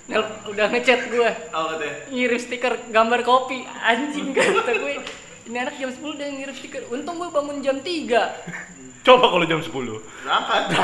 [0.07, 1.31] Nel, udah ngechat gue.
[1.51, 2.07] Apa?
[2.07, 3.67] Ngirim stiker gambar kopi.
[3.83, 5.03] Anjing kata gue.
[5.49, 6.87] Ini anak jam 10 udah ngirim stiker.
[6.89, 9.03] Untung gue bangun jam 3.
[9.03, 9.73] Coba kalau jam 10.
[9.75, 10.63] Berangkat.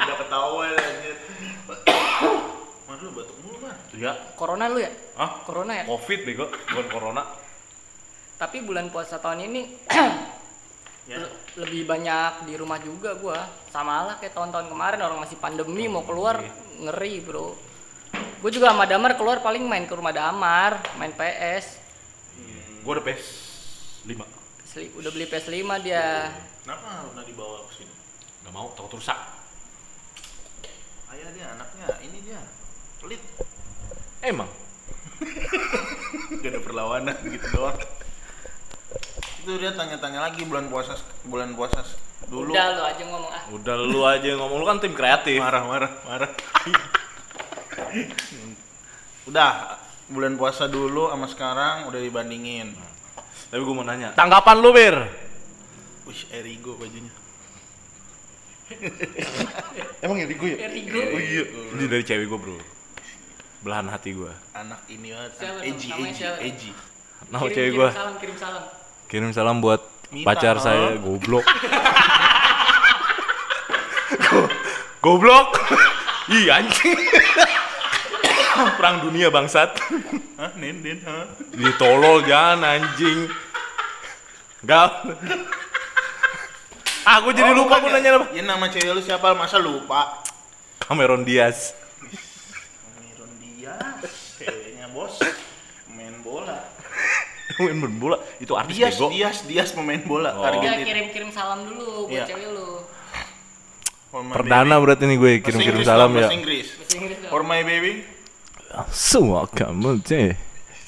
[0.00, 1.16] Udah ketahuan anjir.
[2.88, 3.36] Mar lu batuk
[3.94, 4.02] mulu, Mar.
[4.02, 4.12] Ya.
[4.34, 4.90] Corona lu ya?
[5.14, 5.30] Hah?
[5.46, 5.84] Corona ya?
[5.86, 7.22] Covid bego, bukan corona.
[8.34, 9.62] Tapi bulan puasa tahun ini
[11.04, 11.20] Ya.
[11.20, 13.44] le- lebih banyak di rumah juga gua.
[13.68, 16.40] Sama lah kayak tahun-tahun kemarin orang masih pandemi mau keluar
[16.80, 17.52] ngeri, Bro.
[18.40, 21.76] Gue juga sama Damar keluar paling main ke rumah Damar, main PS.
[22.84, 23.24] Gua udah PS
[24.04, 24.16] 5.
[24.16, 26.32] PS5 Udah beli PS5 dia.
[26.64, 27.92] Kenapa pernah dibawa ke sini?
[28.44, 29.16] Gak mau, takut rusak.
[31.12, 32.40] Ayah dia anaknya, ini dia.
[33.00, 33.20] Pelit.
[34.24, 34.48] Emang.
[36.40, 37.76] Gak ada perlawanan gitu doang.
[39.44, 40.96] Itu dia tanya-tanya lagi bulan puasa
[41.28, 41.84] bulan puasa
[42.28, 42.56] dulu.
[42.56, 43.42] Udah lu aja ngomong ah.
[43.52, 45.36] Udah lu aja ngomong lu kan tim kreatif.
[45.36, 46.30] marah marah marah.
[49.28, 49.76] udah
[50.08, 52.72] bulan puasa dulu sama sekarang udah dibandingin.
[53.52, 54.96] Tapi gua mau nanya, tanggapan lu, Bir?
[56.08, 57.12] Wih, Erigo bajunya.
[60.04, 60.58] Emang ya gue ya?
[60.68, 60.98] Erigo.
[60.98, 61.44] Oh iya.
[61.76, 62.56] Ini dari cewek gua, Bro.
[63.64, 64.28] Belahan hati gua.
[64.52, 66.22] Anak ini banget, Siapa Eji, Eji?
[66.44, 66.70] Eji.
[67.24, 67.88] Kirim- cewek kirim gua.
[67.90, 68.64] Salam, kirim salam.
[69.08, 69.80] Kirim salam buat
[70.12, 70.60] Mita, pacar oh.
[70.60, 71.46] saya goblok.
[74.20, 74.52] Go-
[75.04, 75.48] goblok.
[76.28, 76.92] Ih anjing.
[78.78, 79.72] Perang dunia bangsat.
[80.36, 81.24] Hah, Nen, Nen, hah?
[81.50, 83.32] Ditolol jangan anjing.
[84.62, 85.08] Gak.
[87.04, 87.96] Aku jadi Oh, lupa aku ya?
[87.96, 88.26] nanya apa.
[88.32, 89.32] Ya nama cewek lu siapa?
[89.32, 90.20] Masa lupa?
[90.80, 91.72] Cameron Diaz.
[93.64, 95.16] Diaz, ceweknya bos,
[95.88, 96.58] main bola.
[97.60, 99.08] Main bola itu artis Diaz, bego.
[99.14, 100.32] Diaz, Diaz pemain bola.
[100.34, 100.42] Oh.
[100.42, 100.84] Ya Argentina.
[100.90, 102.24] kirim-kirim salam dulu buat Iya.
[102.26, 102.82] cewek lu.
[104.10, 104.82] For Perdana baby.
[104.82, 106.26] berarti nih gue kirim-kirim Inggris salam ya.
[106.26, 106.66] Bahasa Inggris.
[106.74, 107.30] Bahasa Inggris dong.
[107.30, 107.92] For my baby.
[108.90, 110.02] Semua kamu.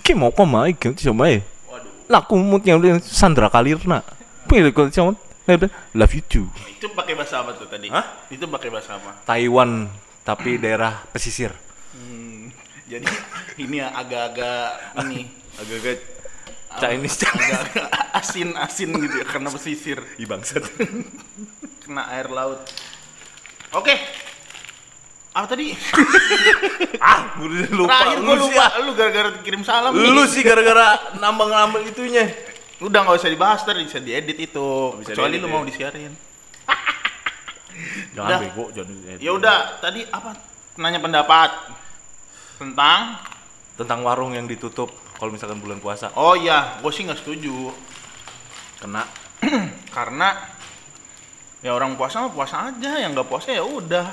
[0.03, 1.39] Kim mau mai kim coba ya.
[1.71, 4.03] Waduh, Laku mutnya udah Sandra Kalirna.
[4.51, 5.13] Pilih kalau cuma
[5.95, 6.47] love you too.
[6.67, 7.87] itu pakai bahasa apa tuh tadi?
[7.95, 8.27] Hah?
[8.27, 9.23] Itu pakai bahasa apa?
[9.23, 9.87] Taiwan
[10.27, 11.55] tapi daerah pesisir.
[11.95, 12.51] Hmm,
[12.87, 13.07] jadi
[13.59, 14.69] ini ya agak-agak
[15.03, 15.99] ini Agak-agak?
[16.77, 20.61] Chinese agak-agak asin-asin gitu ya karena pesisir Ih bangsat.
[21.83, 22.61] kena air laut.
[23.73, 23.97] Oke.
[25.33, 25.73] Apa tadi?
[27.01, 27.93] ah, gue lupa.
[27.93, 28.65] Terakhir Lu sih, lupa.
[28.67, 28.71] ah.
[28.85, 29.93] Lu gara-gara kirim salam.
[29.97, 30.29] Lu nih.
[30.29, 32.29] sih gara-gara nambah-nambah itunya.
[32.77, 34.69] Udah nggak usah dibahas tadi bisa diedit itu.
[35.01, 35.55] bisa Kecuali diedit lu ya.
[35.57, 36.13] mau disiarin.
[38.13, 38.39] Jangan Udah.
[38.41, 38.95] bego, jangan.
[39.21, 40.37] Ya udah, tadi apa?
[40.77, 41.51] Nanya pendapat
[42.57, 43.21] tentang
[43.77, 44.89] Tentang warung yang ditutup
[45.21, 46.09] kalau misalkan bulan puasa.
[46.17, 47.73] Oh iya, gue sih nggak setuju
[48.81, 49.05] Kena.
[49.97, 50.33] karena
[51.61, 54.09] ya orang puasa mah puasa aja, yang nggak puasa ya udah.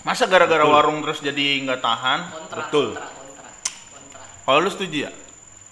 [0.00, 0.72] Masa gara-gara Betul.
[0.72, 2.20] warung terus jadi nggak tahan?
[2.32, 2.88] Kontra, Betul.
[4.48, 5.12] Kalau lu setuju ya?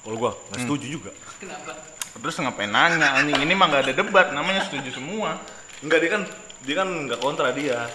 [0.04, 1.10] Kalau gua nggak setuju juga.
[1.40, 1.72] Kenapa?
[2.18, 3.16] Terus ngapain nanya?
[3.16, 5.40] Anjing ini mah nggak ada debat, namanya setuju semua.
[5.80, 6.22] Enggak dia kan
[6.64, 7.88] dia kan nggak kontra dia.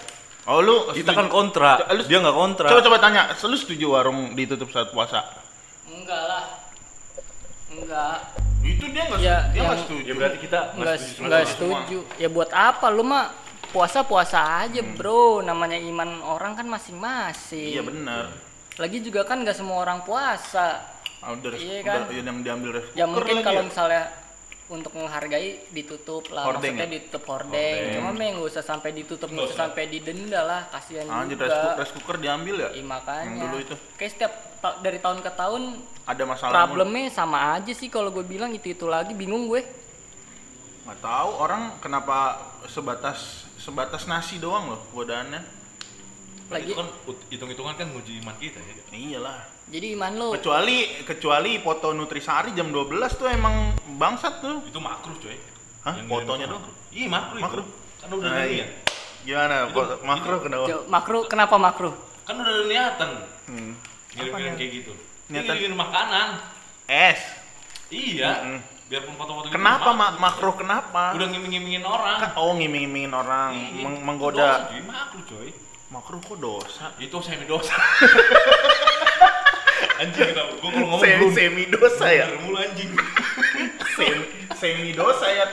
[0.44, 2.68] Oh lu Kita setuju- kan kontra, lu- dia nggak kontra.
[2.68, 5.24] Coba coba tanya, lu setuju warung ditutup saat puasa?
[5.88, 6.44] Enggak lah.
[7.72, 8.16] Enggak.
[8.60, 10.02] Itu dia nggak Ya, dia yang- nggak setuju.
[10.04, 11.48] Ya berarti kita Enggak setuju enggak semua.
[11.80, 11.98] setuju.
[12.16, 13.32] Ya buat apa lu mah
[13.72, 15.40] puasa-puasa aja, Bro.
[15.40, 17.72] Namanya iman orang kan masing-masing.
[17.72, 18.24] Iya benar.
[18.76, 20.92] Lagi juga kan nggak semua orang puasa.
[21.24, 22.12] Udah, Iya udah kan?
[22.12, 23.64] yang diambil Ya mungkin kalau ya.
[23.64, 24.02] misalnya
[24.64, 26.94] untuk menghargai ditutup lah Hordeng maksudnya ya?
[26.96, 31.36] ditutup hordeng, cuma mah nggak usah sampai ditutup nggak usah sampai didenda lah kasihan Anjir
[31.36, 32.68] juga rice cooker, rice cooker diambil ya?
[32.72, 35.62] Iya, makanya Yang dulu itu kayak setiap ta- dari tahun ke tahun
[36.04, 36.52] ada masalah.
[36.64, 39.60] problemnya sama aja sih kalau gue bilang itu itu lagi bingung gue
[40.84, 45.40] Nggak tahu orang kenapa sebatas sebatas nasi doang loh godaannya.
[46.48, 46.88] lagi Itu kan
[47.28, 48.74] hitung-hitungan kan nguji iman kita ya.
[48.92, 49.40] Iyalah.
[49.66, 53.54] Jadi iman lo Kecuali kecuali foto Nutrisari jam 12 tuh emang
[53.94, 54.60] bangsat tuh.
[54.62, 55.36] Itu makruh coy.
[55.82, 55.94] Hah?
[55.94, 56.58] Yang Fotonya tuh?
[56.58, 56.74] makruh.
[56.90, 57.64] Iya makruh, Makruh.
[57.64, 57.72] itu.
[57.98, 58.66] Kan udah Nah, ada iya.
[59.24, 59.56] Gimana?
[59.68, 60.66] Foto- makro kenapa?
[60.66, 63.10] Jo- makruh kenapa makruh Kan udah niatan.
[63.44, 63.72] Hmm.
[64.14, 64.92] Ngirim-ngirim kayak gitu.
[65.26, 65.54] Niatan?
[65.54, 66.28] Ngirim makanan.
[66.86, 67.20] Es.
[67.88, 68.30] Iya.
[68.38, 68.58] Mm-mm.
[68.84, 69.96] Biarpun foto-foto gitu Kenapa makruh.
[69.96, 71.02] mak makro kenapa?
[71.12, 72.16] Udah ngiming-ngimingin orang.
[72.20, 73.80] Kan- oh ngiming-ngimingin orang, Iya.
[73.80, 74.48] meng- Dosa, menggoda.
[74.66, 74.80] cuy.
[74.84, 75.48] Makruh coy.
[75.86, 76.84] Makro kok dosa?
[76.98, 77.76] Itu semi dosa.
[80.00, 80.52] anjing kenapa?
[80.58, 82.26] Gua kalau ngomong Semi, semi dosa ya?
[82.42, 82.90] mulu anjing.
[83.94, 84.24] semi,
[84.58, 85.46] semi dosa ya?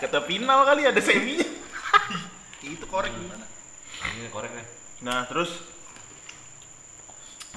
[0.00, 1.46] Kata final kali ada seminya.
[2.62, 3.46] Itu korek gimana?
[4.18, 4.66] Ini korek deh.
[5.06, 5.62] Nah terus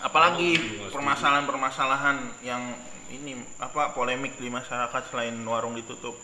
[0.02, 0.58] apalagi
[0.90, 2.74] permasalahan-permasalahan yang
[3.12, 6.16] ini apa polemik di masyarakat selain warung ditutup.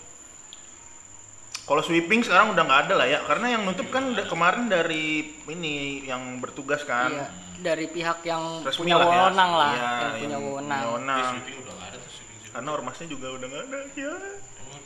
[1.68, 5.36] Kalau sweeping sekarang udah nggak ada lah ya, karena yang nutup kan udah kemarin dari
[5.52, 7.12] ini yang bertugas kan.
[7.12, 9.12] iya dari pihak yang Resmi punya lah ya.
[9.12, 11.34] wewenang lah Iya, yang punya wewenang Di wewenang.
[11.34, 12.54] sweeping udah nggak ada tuh sweeping sweeping.
[12.54, 14.14] Karena ormasnya juga udah nggak ada ya.
[14.58, 14.82] Emang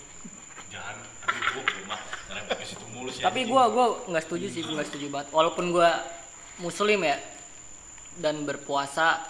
[0.68, 0.96] Jangan,
[1.52, 2.00] gua ke rumah
[2.50, 3.22] ke situ mulu sih.
[3.22, 3.52] tapi anjing.
[3.52, 5.90] gua gua nggak setuju sih gua nggak setuju banget walaupun gua
[6.58, 7.18] muslim ya
[8.14, 9.24] dan berpuasa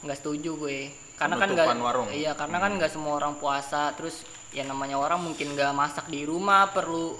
[0.00, 0.80] nggak setuju gue
[1.14, 2.08] karena kan nggak Penutupan warung.
[2.10, 6.22] iya karena kan nggak semua orang puasa terus ya namanya orang mungkin nggak masak di
[6.22, 7.14] rumah perlu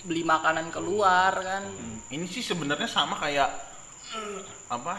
[0.00, 3.69] beli makanan keluar kan Hmm, Ini sih sebenarnya sama kayak
[4.68, 4.94] apa?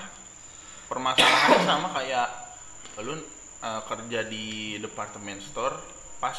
[0.88, 2.28] Permasalahannya sama kayak
[3.00, 3.22] lu uh,
[3.86, 4.46] kerja di
[4.78, 5.80] departemen store
[6.18, 6.36] pas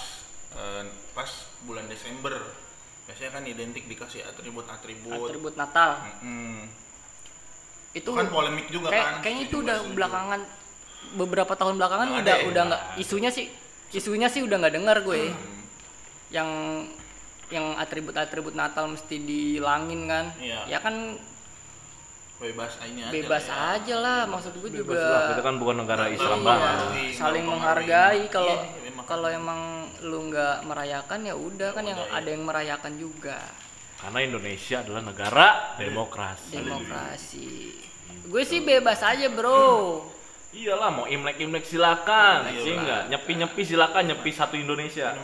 [0.52, 1.28] uh, pas
[1.62, 2.36] bulan Desember.
[3.02, 5.26] Biasanya kan identik dikasih atribut-atribut.
[5.26, 6.70] atribut Natal Mm-mm.
[7.92, 9.14] itu kan polemik juga kayak, kan.
[9.20, 9.92] kayaknya itu udah setuju?
[9.92, 10.40] belakangan
[11.12, 12.48] beberapa tahun belakangan Nggak udah ada ya?
[12.48, 12.96] udah nggak ada.
[12.96, 13.46] isunya sih
[13.92, 15.62] isunya sih udah nggak dengar gue Hmm.
[16.32, 16.48] yang
[17.52, 20.64] yang atribut-atribut Natal mesti dihilangin kan Iya.
[20.70, 21.20] ya kan
[22.42, 23.12] bebas ini aja.
[23.12, 23.70] bebas lah ya.
[23.78, 26.74] aja lah maksud gue juga Kita kan bukan negara Islam Iya, banget.
[26.74, 29.60] Mempengaruhi, saling menghargai kalau Iya, kalau emang
[30.00, 32.08] lu nggak merayakan ya udah kan yang ya.
[32.12, 33.38] ada yang merayakan juga
[33.96, 36.52] Karena Indonesia adalah negara demokrasi.
[36.52, 37.48] demokrasi
[38.24, 40.02] gue sih bebas aja bro
[40.52, 42.80] Iyalah mau imlek-imlek silakan, Iya, sih lah.
[42.84, 43.02] enggak?
[43.08, 45.16] Nyepi-nyepi silakan, nyepi satu Indonesia.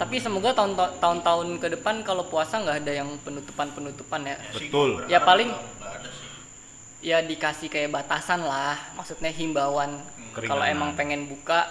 [0.00, 4.40] Tapi semoga tahun tahun-tahun ke depan kalau puasa nggak ada yang penutupan-penutupan ya.
[4.50, 5.04] Betul.
[5.04, 5.79] Ya, paling- sih.
[7.00, 9.96] Ya dikasih kayak batasan lah, maksudnya himbauan.
[10.30, 10.50] Keringanan.
[10.52, 11.64] Kalau emang pengen buka,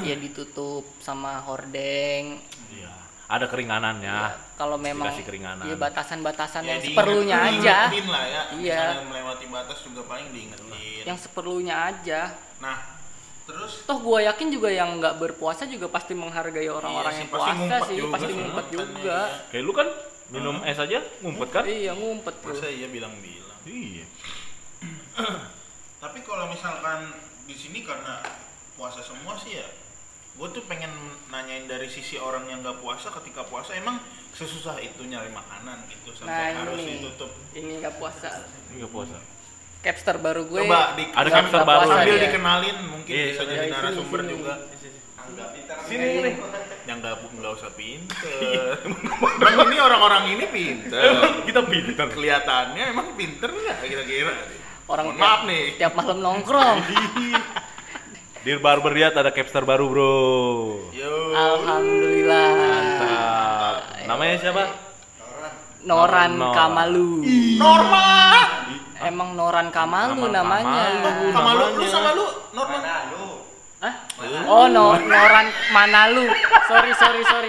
[0.00, 2.40] ya ditutup sama hordeng.
[2.68, 2.92] Iya.
[3.24, 4.16] Ada keringanannya.
[4.54, 5.64] Kalau memang Dikasih keringanan.
[5.66, 8.42] ya batasan-batasan yang diinget- seperlunya aja, lah ya.
[8.54, 8.80] Iya.
[8.80, 11.02] Misalnya melewati batas juga paling diingetin.
[11.04, 12.20] yang seperlunya aja.
[12.58, 12.80] Nah,
[13.44, 17.28] terus Toh gua yakin juga yang nggak berpuasa juga pasti menghargai orang-orang Iya yang sih,
[17.28, 19.18] pasti puasa ngumpet sih, juga pasti ngumpet juga.
[19.20, 19.20] ya.
[19.52, 19.88] Kayak lu kan
[20.26, 21.64] minum es aja ngumpet kan?
[21.66, 22.50] Iya ngumpet bro.
[22.50, 23.58] masa iya bilang-bilang.
[23.64, 24.04] Iya.
[26.02, 27.10] Tapi kalau misalkan
[27.44, 28.20] di sini karena
[28.74, 29.68] puasa semua sih ya,
[30.34, 30.90] gue tuh pengen
[31.28, 34.02] nanyain dari sisi orang yang nggak puasa ketika puasa emang
[34.34, 37.30] sesusah itu nyari makanan gitu Nah sampai harus ini, ditutup.
[37.54, 38.42] ini nggak puasa.
[38.68, 39.16] Ini nggak puasa.
[39.78, 40.60] Capster baru gue.
[40.64, 41.78] Coba di, Ada capster baru.
[41.78, 42.24] puasa sambil dia.
[42.26, 44.54] dikenalin mungkin Iya, bisa iya, jadi iya, narasumber sini, juga.
[45.84, 46.34] Sini nih.
[46.84, 48.76] Yang nggak nggak usah pinter.
[49.38, 51.00] Bang ini orang-orang ini pinter.
[51.48, 52.06] Kita pintar.
[52.10, 54.34] Kelihatannya emang pinter nggak kira-kira?
[54.84, 55.64] Orang Mohon tiap- maaf nih.
[55.80, 56.78] Tiap malam nongkrong.
[58.44, 60.12] Di Barber Riyad ada capster baru, Bro.
[60.92, 61.32] Yo.
[61.32, 62.48] Alhamdulillah.
[62.52, 63.74] Mantap.
[64.04, 64.64] Namanya siapa?
[65.82, 66.52] Noran Noran.
[66.52, 67.08] Kamalu.
[67.56, 68.36] Normal.
[69.00, 70.84] Emang Noran Kamalu Nama namanya.
[70.92, 71.28] Kamalu.
[71.32, 71.72] Sama lu, namanya.
[71.72, 72.80] lu sama lu, normal.
[73.80, 73.94] Hah?
[74.44, 76.24] Oh, no, Noran Manalu.
[76.68, 77.48] Sorry, sorry, sorry.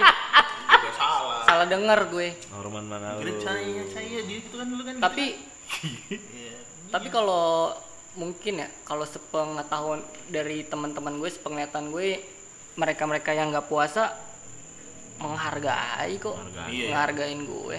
[0.96, 1.44] Salah.
[1.44, 2.28] Salah denger gue.
[2.50, 3.40] Norman mana Kira lu?
[3.40, 4.94] saya, saya dia itu kan dulu kan.
[4.98, 5.24] Tapi.
[6.88, 7.74] Tapi kalau
[8.14, 12.22] mungkin ya kalau sepengetahuan dari teman-teman gue sepenglihatan gue
[12.74, 14.12] mereka-mereka yang nggak puasa
[15.16, 16.70] menghargai kok Menghargai.
[16.70, 16.86] Iya.
[16.86, 17.76] menghargain gue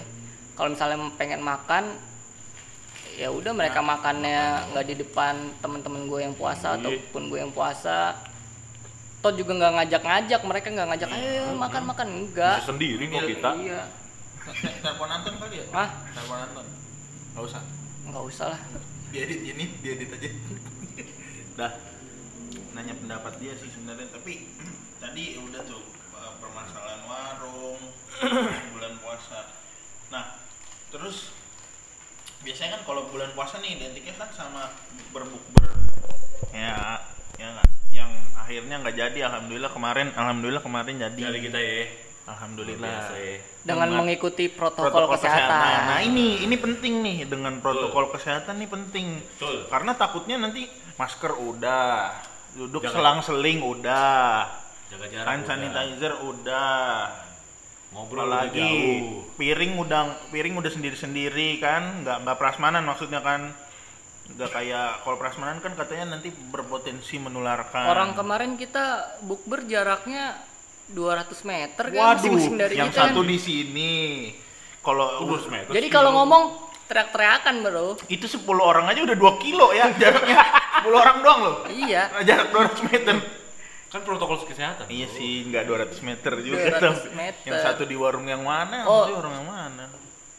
[0.54, 1.84] kalau misalnya pengen makan
[3.14, 6.78] ya udah mereka makannya nggak di depan teman-teman gue yang puasa Iya.
[6.80, 8.14] ataupun gue yang puasa
[9.18, 13.50] toh juga nggak ngajak-ngajak mereka nggak ngajak ayo makan makan enggak Bisa sendiri kok kita.
[13.56, 13.82] iya
[14.80, 15.64] Telepon Anton kali ya?
[15.70, 15.88] Hah?
[16.08, 16.64] Telepon Anton.
[17.28, 17.62] Enggak usah.
[18.08, 18.60] nggak usah lah
[19.08, 20.30] Diedit ini, diedit aja.
[21.58, 21.72] Dah.
[22.76, 24.46] Nanya pendapat dia sih sebenarnya, tapi
[25.02, 25.82] tadi udah tuh
[26.14, 27.80] uh, permasalahan warung
[28.76, 29.48] bulan puasa.
[30.12, 30.38] Nah,
[30.92, 31.32] terus
[32.44, 34.70] biasanya kan kalau bulan puasa nih identiknya kan sama
[35.10, 35.66] berbukber.
[36.54, 37.02] Ya,
[37.40, 37.68] ya nggak?
[37.90, 39.18] Yang akhirnya nggak jadi.
[39.26, 41.22] Alhamdulillah kemarin, alhamdulillah kemarin jadi.
[41.32, 42.07] Dari kita ya.
[42.28, 43.08] Alhamdulillah.
[43.08, 43.36] Biasa ya.
[43.64, 45.80] dengan Dengan mengikuti protokol, kesehatan.
[45.88, 49.06] Nah ini ini penting nih dengan protokol kesehatan nih penting.
[49.36, 49.64] Betul.
[49.72, 50.68] Karena takutnya nanti
[51.00, 52.12] masker udah,
[52.52, 54.44] duduk selang-seling udah,
[54.92, 55.24] Jaga jarak.
[55.24, 55.48] hand udah.
[55.48, 56.72] sanitizer udah,
[57.88, 59.24] Ngobrol lagi jauh.
[59.40, 63.56] piring udah piring udah sendiri-sendiri kan, nggak nggak prasmanan maksudnya kan,
[64.36, 67.88] nggak kayak kalau prasmanan kan katanya nanti berpotensi menularkan.
[67.88, 70.36] Orang kemarin kita bukber jaraknya
[70.88, 73.28] 200 meter kan Waduh, masing-masing dari yang kita satu kan.
[73.28, 73.94] di sini.
[74.80, 75.70] Kalau 200 meter.
[75.70, 76.44] Jadi kalau ngomong
[76.88, 77.88] teriak-teriakan bro.
[78.08, 80.40] itu 10 orang aja udah 2 kilo ya jaraknya
[80.80, 82.08] 10 orang doang loh Iya.
[82.28, 83.16] jarak 200 meter
[83.88, 84.84] Kan protokol kesehatan.
[84.88, 87.44] iya sih nggak 200 meter juga 200 tuh meter.
[87.44, 89.04] yang satu di warung yang mana Oh.
[89.06, 89.84] warung yang mana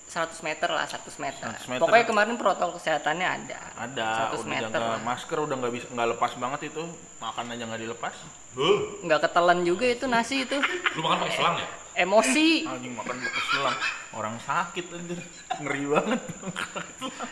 [0.10, 1.46] 100 meter lah, 100 meter.
[1.46, 1.80] 100 meter.
[1.80, 3.60] Pokoknya kemarin protokol kesehatannya ada.
[3.78, 6.82] ada 100 udah meter jaga masker udah nggak bisa nggak lepas banget itu
[7.18, 8.16] makan aja nggak dilepas
[8.50, 10.58] Huh, Nggak ketelan juga itu nasi itu.
[10.98, 11.68] lu makan pakai selang ya?
[12.00, 12.66] Emosi.
[12.66, 13.78] anjing makan bekas selang
[14.12, 15.20] orang sakit anjir
[15.60, 16.22] ngeri banget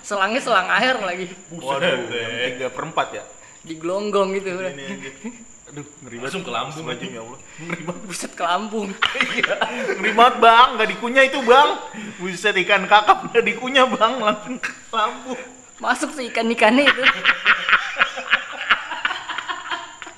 [0.02, 1.26] Selangnya selang air lagi.
[1.52, 2.22] waduh deh.
[2.22, 3.24] yang tiga perempat ya
[3.64, 4.54] Digelonggong gitu.
[4.56, 4.70] udah.
[4.70, 5.14] ini anjir
[5.68, 7.18] aduh ngeri banget Langsung ke lambung Astagfirullahaladzim, aja.
[7.18, 8.88] ya Allah ngeri banget Buset ke lambung.
[9.98, 11.70] Ngeri banget bang, nggak dikunyah itu bang
[12.18, 15.40] Buset ikan kakap nggak dikunyah bang, langsung ke lambung
[15.78, 17.04] Masuk sih ikan-ikannya itu.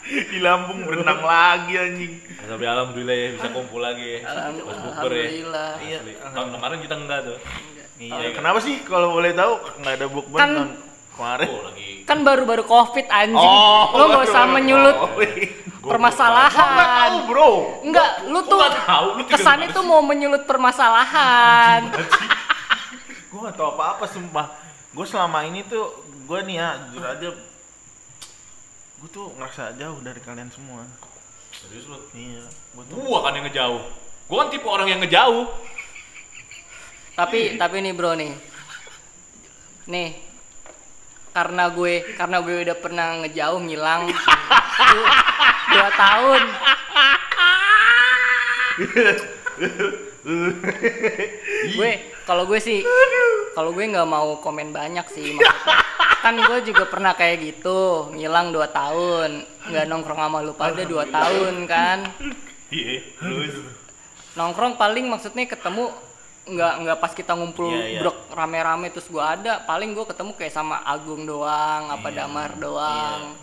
[0.09, 4.19] Di lambung berenang lagi anjing Tapi alhamdulillah ya bisa kumpul lagi ya.
[4.25, 5.21] Pas bukber ya.
[5.21, 5.69] Alhamdulillah.
[5.79, 6.13] Iya Asli.
[6.17, 7.37] Tahun kemarin kita enggak tuh.
[7.99, 10.88] Iya, kenapa sih kalau boleh tahu nggak ada bukber Kan-
[11.19, 11.47] kemarin?
[11.51, 11.89] Oh lagi.
[12.07, 13.35] Kan baru-baru covid anjing.
[13.35, 14.95] Oh, Lo nggak usah menyulut
[15.83, 16.71] permasalahan.
[16.71, 17.51] nggak tahu bro
[17.83, 19.07] Enggak, lu tuh tahu?
[19.19, 21.91] Lu kesannya tuh mau menyulut permasalahan.
[23.29, 24.47] Gue nggak tahu apa-apa sumpah
[24.89, 25.85] Gue selama ini tuh,
[26.25, 27.29] gue nih ya jujur aja
[28.99, 30.81] Gue tuh ngerasa jauh dari kalian semua
[31.53, 31.99] Serius lu?
[32.15, 33.81] Iya, gue tuh kan yang ngejauh.
[34.29, 35.49] Gua kan tipe orang yang ngejauh.
[37.17, 38.31] tapi tapi nih bro nih.
[39.89, 40.28] Nih.
[41.29, 45.09] Karena gue karena gue udah pernah ngejauh ngilang du-
[45.69, 46.41] dua tahun.
[51.69, 51.91] gue
[52.23, 52.85] kalau gue sih
[53.53, 55.77] kalau gue nggak mau komen banyak sih maksudnya.
[56.19, 59.29] kan gue juga pernah kayak gitu ngilang 2 tahun
[59.71, 61.99] nggak nongkrong sama lu pada 2 tahun kan
[62.69, 63.01] Iya,
[64.37, 65.89] nongkrong paling maksudnya ketemu
[66.49, 67.99] nggak nggak pas kita ngumpul Iya, iya.
[67.99, 73.33] brok rame-rame terus gua ada paling gua ketemu kayak sama Agung doang apa Damar doang.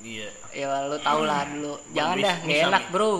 [0.00, 0.30] Iya.
[0.50, 1.76] ya lu tau lah dulu.
[1.90, 3.12] Jangan Bis- dah nggak bisa, enak bro.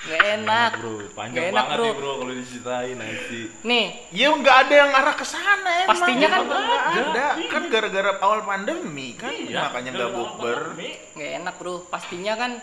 [0.00, 1.84] Nggak enak Bro, panjang enak banget bro.
[1.84, 3.40] nih bro kalau diceritain nanti.
[3.62, 3.86] nih.
[4.10, 5.88] Ya nggak ada yang arah ke sana emang.
[5.88, 7.26] Pastinya kan nggak nggak ada.
[7.46, 9.30] Kan gara-gara awal pandemi kan?
[9.30, 10.58] Iya, makanya nggak bukber.
[11.14, 11.74] nggak enak bro.
[11.86, 12.58] Pastinya kan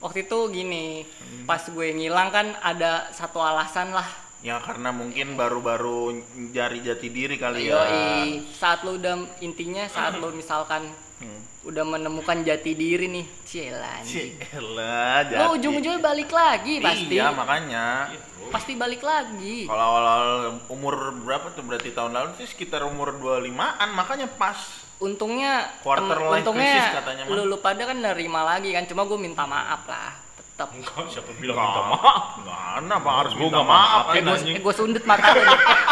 [0.00, 1.44] waktu itu gini Hmm.
[1.44, 4.04] pas gue ngilang kan ada satu alasan lah
[4.44, 6.20] Ya karena mungkin baru-baru
[6.52, 7.80] jari jati diri kali ya.
[7.80, 11.40] Yoi, saat lu udah intinya saat lu misalkan Hmm.
[11.70, 13.24] udah menemukan jati diri nih.
[13.46, 15.38] Cielah, jati.
[15.38, 17.14] Lo ujung-ujungnya balik lagi pasti.
[17.16, 18.10] Iya makanya.
[18.52, 19.64] Pasti balik lagi.
[19.64, 24.58] Kalau awal-awal umur berapa tuh berarti tahun lalu sih sekitar umur 25-an makanya pas.
[25.00, 28.84] Untungnya Quarter life untungnya crisis katanya, lu, lu pada kan nerima lagi kan.
[28.84, 30.12] Cuma gue minta maaf lah.
[30.54, 30.70] Tetap.
[30.70, 32.22] Enggak, siapa bilang minta maaf?
[32.40, 33.90] Mana Pak harus Gua minta nggak maaf.
[34.06, 34.56] maafin, Eh, gue anjing.
[34.62, 35.42] gue sundut mata lu.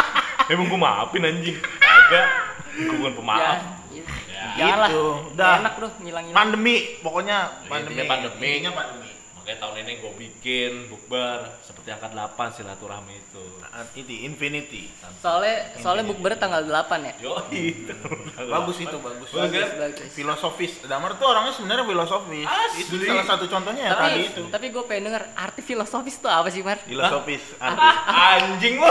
[0.53, 1.57] Emang gua maafin anjing.
[1.83, 2.27] Agak.
[2.73, 3.59] Gua bukan ya, pemaaf.
[3.91, 4.11] gitu.
[4.31, 4.45] Ya.
[4.55, 4.91] Janganlah.
[4.91, 5.03] Gitu.
[5.03, 5.55] Nggak Dah.
[5.59, 6.39] enak bro ngilang-ngilang.
[6.39, 7.91] Pandemi, pokoknya pandemi.
[7.91, 8.47] Intinya pandemi.
[8.49, 9.02] Intinya pandemi.
[9.43, 13.43] Makanya tahun ini gue bikin bukber seperti angka 8 silaturahmi itu.
[13.59, 14.87] Nah, Itu infinity.
[15.19, 17.15] Soalnya soalnya bukber tanggal 8 ya.
[17.19, 17.91] Yo, itu.
[18.39, 19.35] Bagus itu, bagus.
[19.35, 19.71] Bagus kan?
[19.83, 20.15] Bagus.
[20.15, 20.73] Filosofis.
[20.87, 22.47] Damar tuh orangnya sebenarnya filosofis.
[22.79, 23.11] Itu Asli.
[23.11, 24.43] salah satu contohnya ya tapi tadi itu.
[24.47, 26.79] tapi gue pengen denger arti filosofis tuh apa sih Mar?
[26.87, 27.43] Filosofis.
[27.59, 27.83] Arti.
[28.15, 28.91] Anjing lu.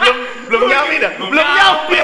[0.00, 0.16] belum
[0.48, 1.12] belum nyampe dah.
[1.20, 1.98] Belum nyampe.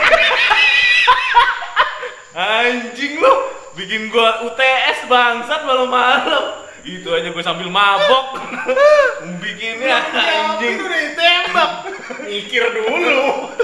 [2.36, 3.34] Anjing lu.
[3.72, 6.61] Bikin gua UTS bangsat malam-malam.
[6.82, 8.38] Itu aja gue sambil mabok.
[9.42, 10.76] Bikinnya anjing.
[10.78, 11.70] Itu udah ditembak.
[12.26, 13.54] Mikir dulu.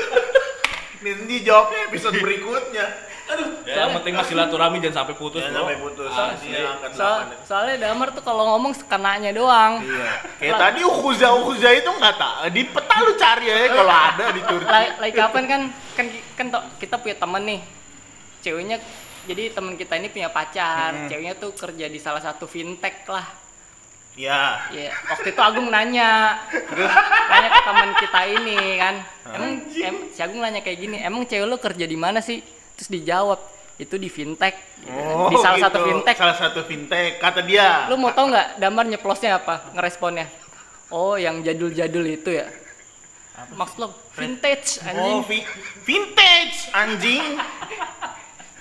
[0.99, 2.87] Nanti jawabnya episode berikutnya.
[3.29, 3.61] Aduh.
[3.69, 6.09] Ya, yang penting mah silaturahmi jangan sampai putus, Jangan sampai putus.
[6.49, 7.45] Ini angkat Soal, delapan.
[7.45, 9.85] soalnya Damar tuh kalau ngomong sekenanya doang.
[9.85, 10.11] Iya.
[10.41, 14.43] Kayak tadi Ukuza Ukuza itu nggak tak di peta lu cari aja kalau ada di
[14.49, 14.65] Turki.
[14.73, 15.61] Like, like kapan kan
[15.93, 16.07] kan
[16.41, 16.47] kan
[16.81, 17.61] kita punya temen nih.
[18.41, 18.77] Ceweknya
[19.29, 20.97] jadi temen kita ini punya pacar.
[20.97, 21.09] Hmm.
[21.13, 23.29] Ceweknya tuh kerja di salah satu fintech lah.
[24.19, 24.59] Ya.
[24.75, 26.43] Iya, waktu itu Agung nanya,
[27.31, 28.95] nanya ke teman kita ini kan,
[29.31, 32.43] emang em, si Agung nanya kayak gini, emang cewek lu kerja di mana sih?
[32.75, 33.39] Terus dijawab,
[33.79, 35.15] itu di fintech, gitu kan.
[35.15, 35.87] Oh, di salah satu gitu.
[35.87, 36.17] fintech.
[36.19, 37.87] Salah satu fintech kata dia.
[37.87, 39.71] Lu mau tau nggak Damar nyeplosnya apa?
[39.79, 40.27] Ngeresponnya?
[40.91, 42.51] Oh, yang jadul-jadul itu ya?
[43.55, 45.15] Maksud lo vintage anjing.
[45.15, 45.47] Oh, vi-
[45.87, 47.39] vintage anjing.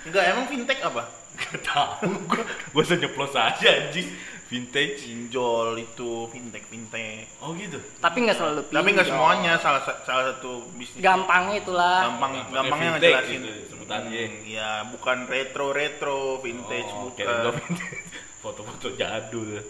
[0.08, 1.02] Enggak, emang fintech apa?
[1.36, 2.00] Gak tau.
[2.24, 2.42] Gua
[2.72, 4.08] gua usah nyeplos aja anjing.
[4.48, 5.04] Vintage.
[5.04, 7.28] Pinjol itu fintech fintech.
[7.38, 7.76] Oh gitu.
[7.98, 9.12] Tapi nggak selalu Tapi nggak pinjol.
[9.14, 10.98] semuanya salah sa- salah satu bisnis.
[10.98, 12.08] Gampangnya itulah.
[12.08, 14.24] gampang Gampangnya ngejelasin gitu sebutannya.
[14.24, 17.26] Hmm, ya bukan retro retro vintage Oh, bukan
[17.60, 17.84] vintage.
[18.42, 19.68] Foto-foto jadul.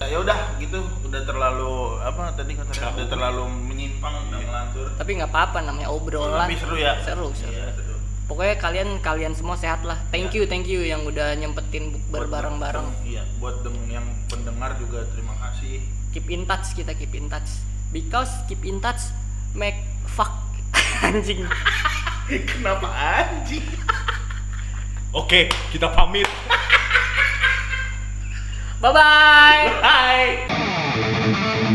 [0.00, 5.28] ya udah gitu udah terlalu apa tadi kata udah terlalu menyimpang udah ngelantur Tapi nggak
[5.28, 6.40] apa-apa namanya obrolan.
[6.42, 7.52] tapi seru ya Seru, seru.
[7.52, 7.89] Iya, seru.
[8.30, 9.98] Pokoknya kalian kalian semua sehat lah.
[10.14, 12.86] Thank you, thank you yang udah nyempetin bukber Buat- bareng-bareng.
[13.02, 13.58] iya buat
[13.90, 15.82] yang pendengar juga terima kasih
[16.14, 17.50] Keep in touch kita keep in touch.
[17.90, 19.02] Because keep in touch
[19.50, 20.30] make fuck
[21.02, 21.42] anjing.
[22.54, 23.66] kenapa anjing
[25.18, 26.30] Oke, kita pamit.
[28.78, 29.66] Bye bye.
[29.82, 31.66] Bye.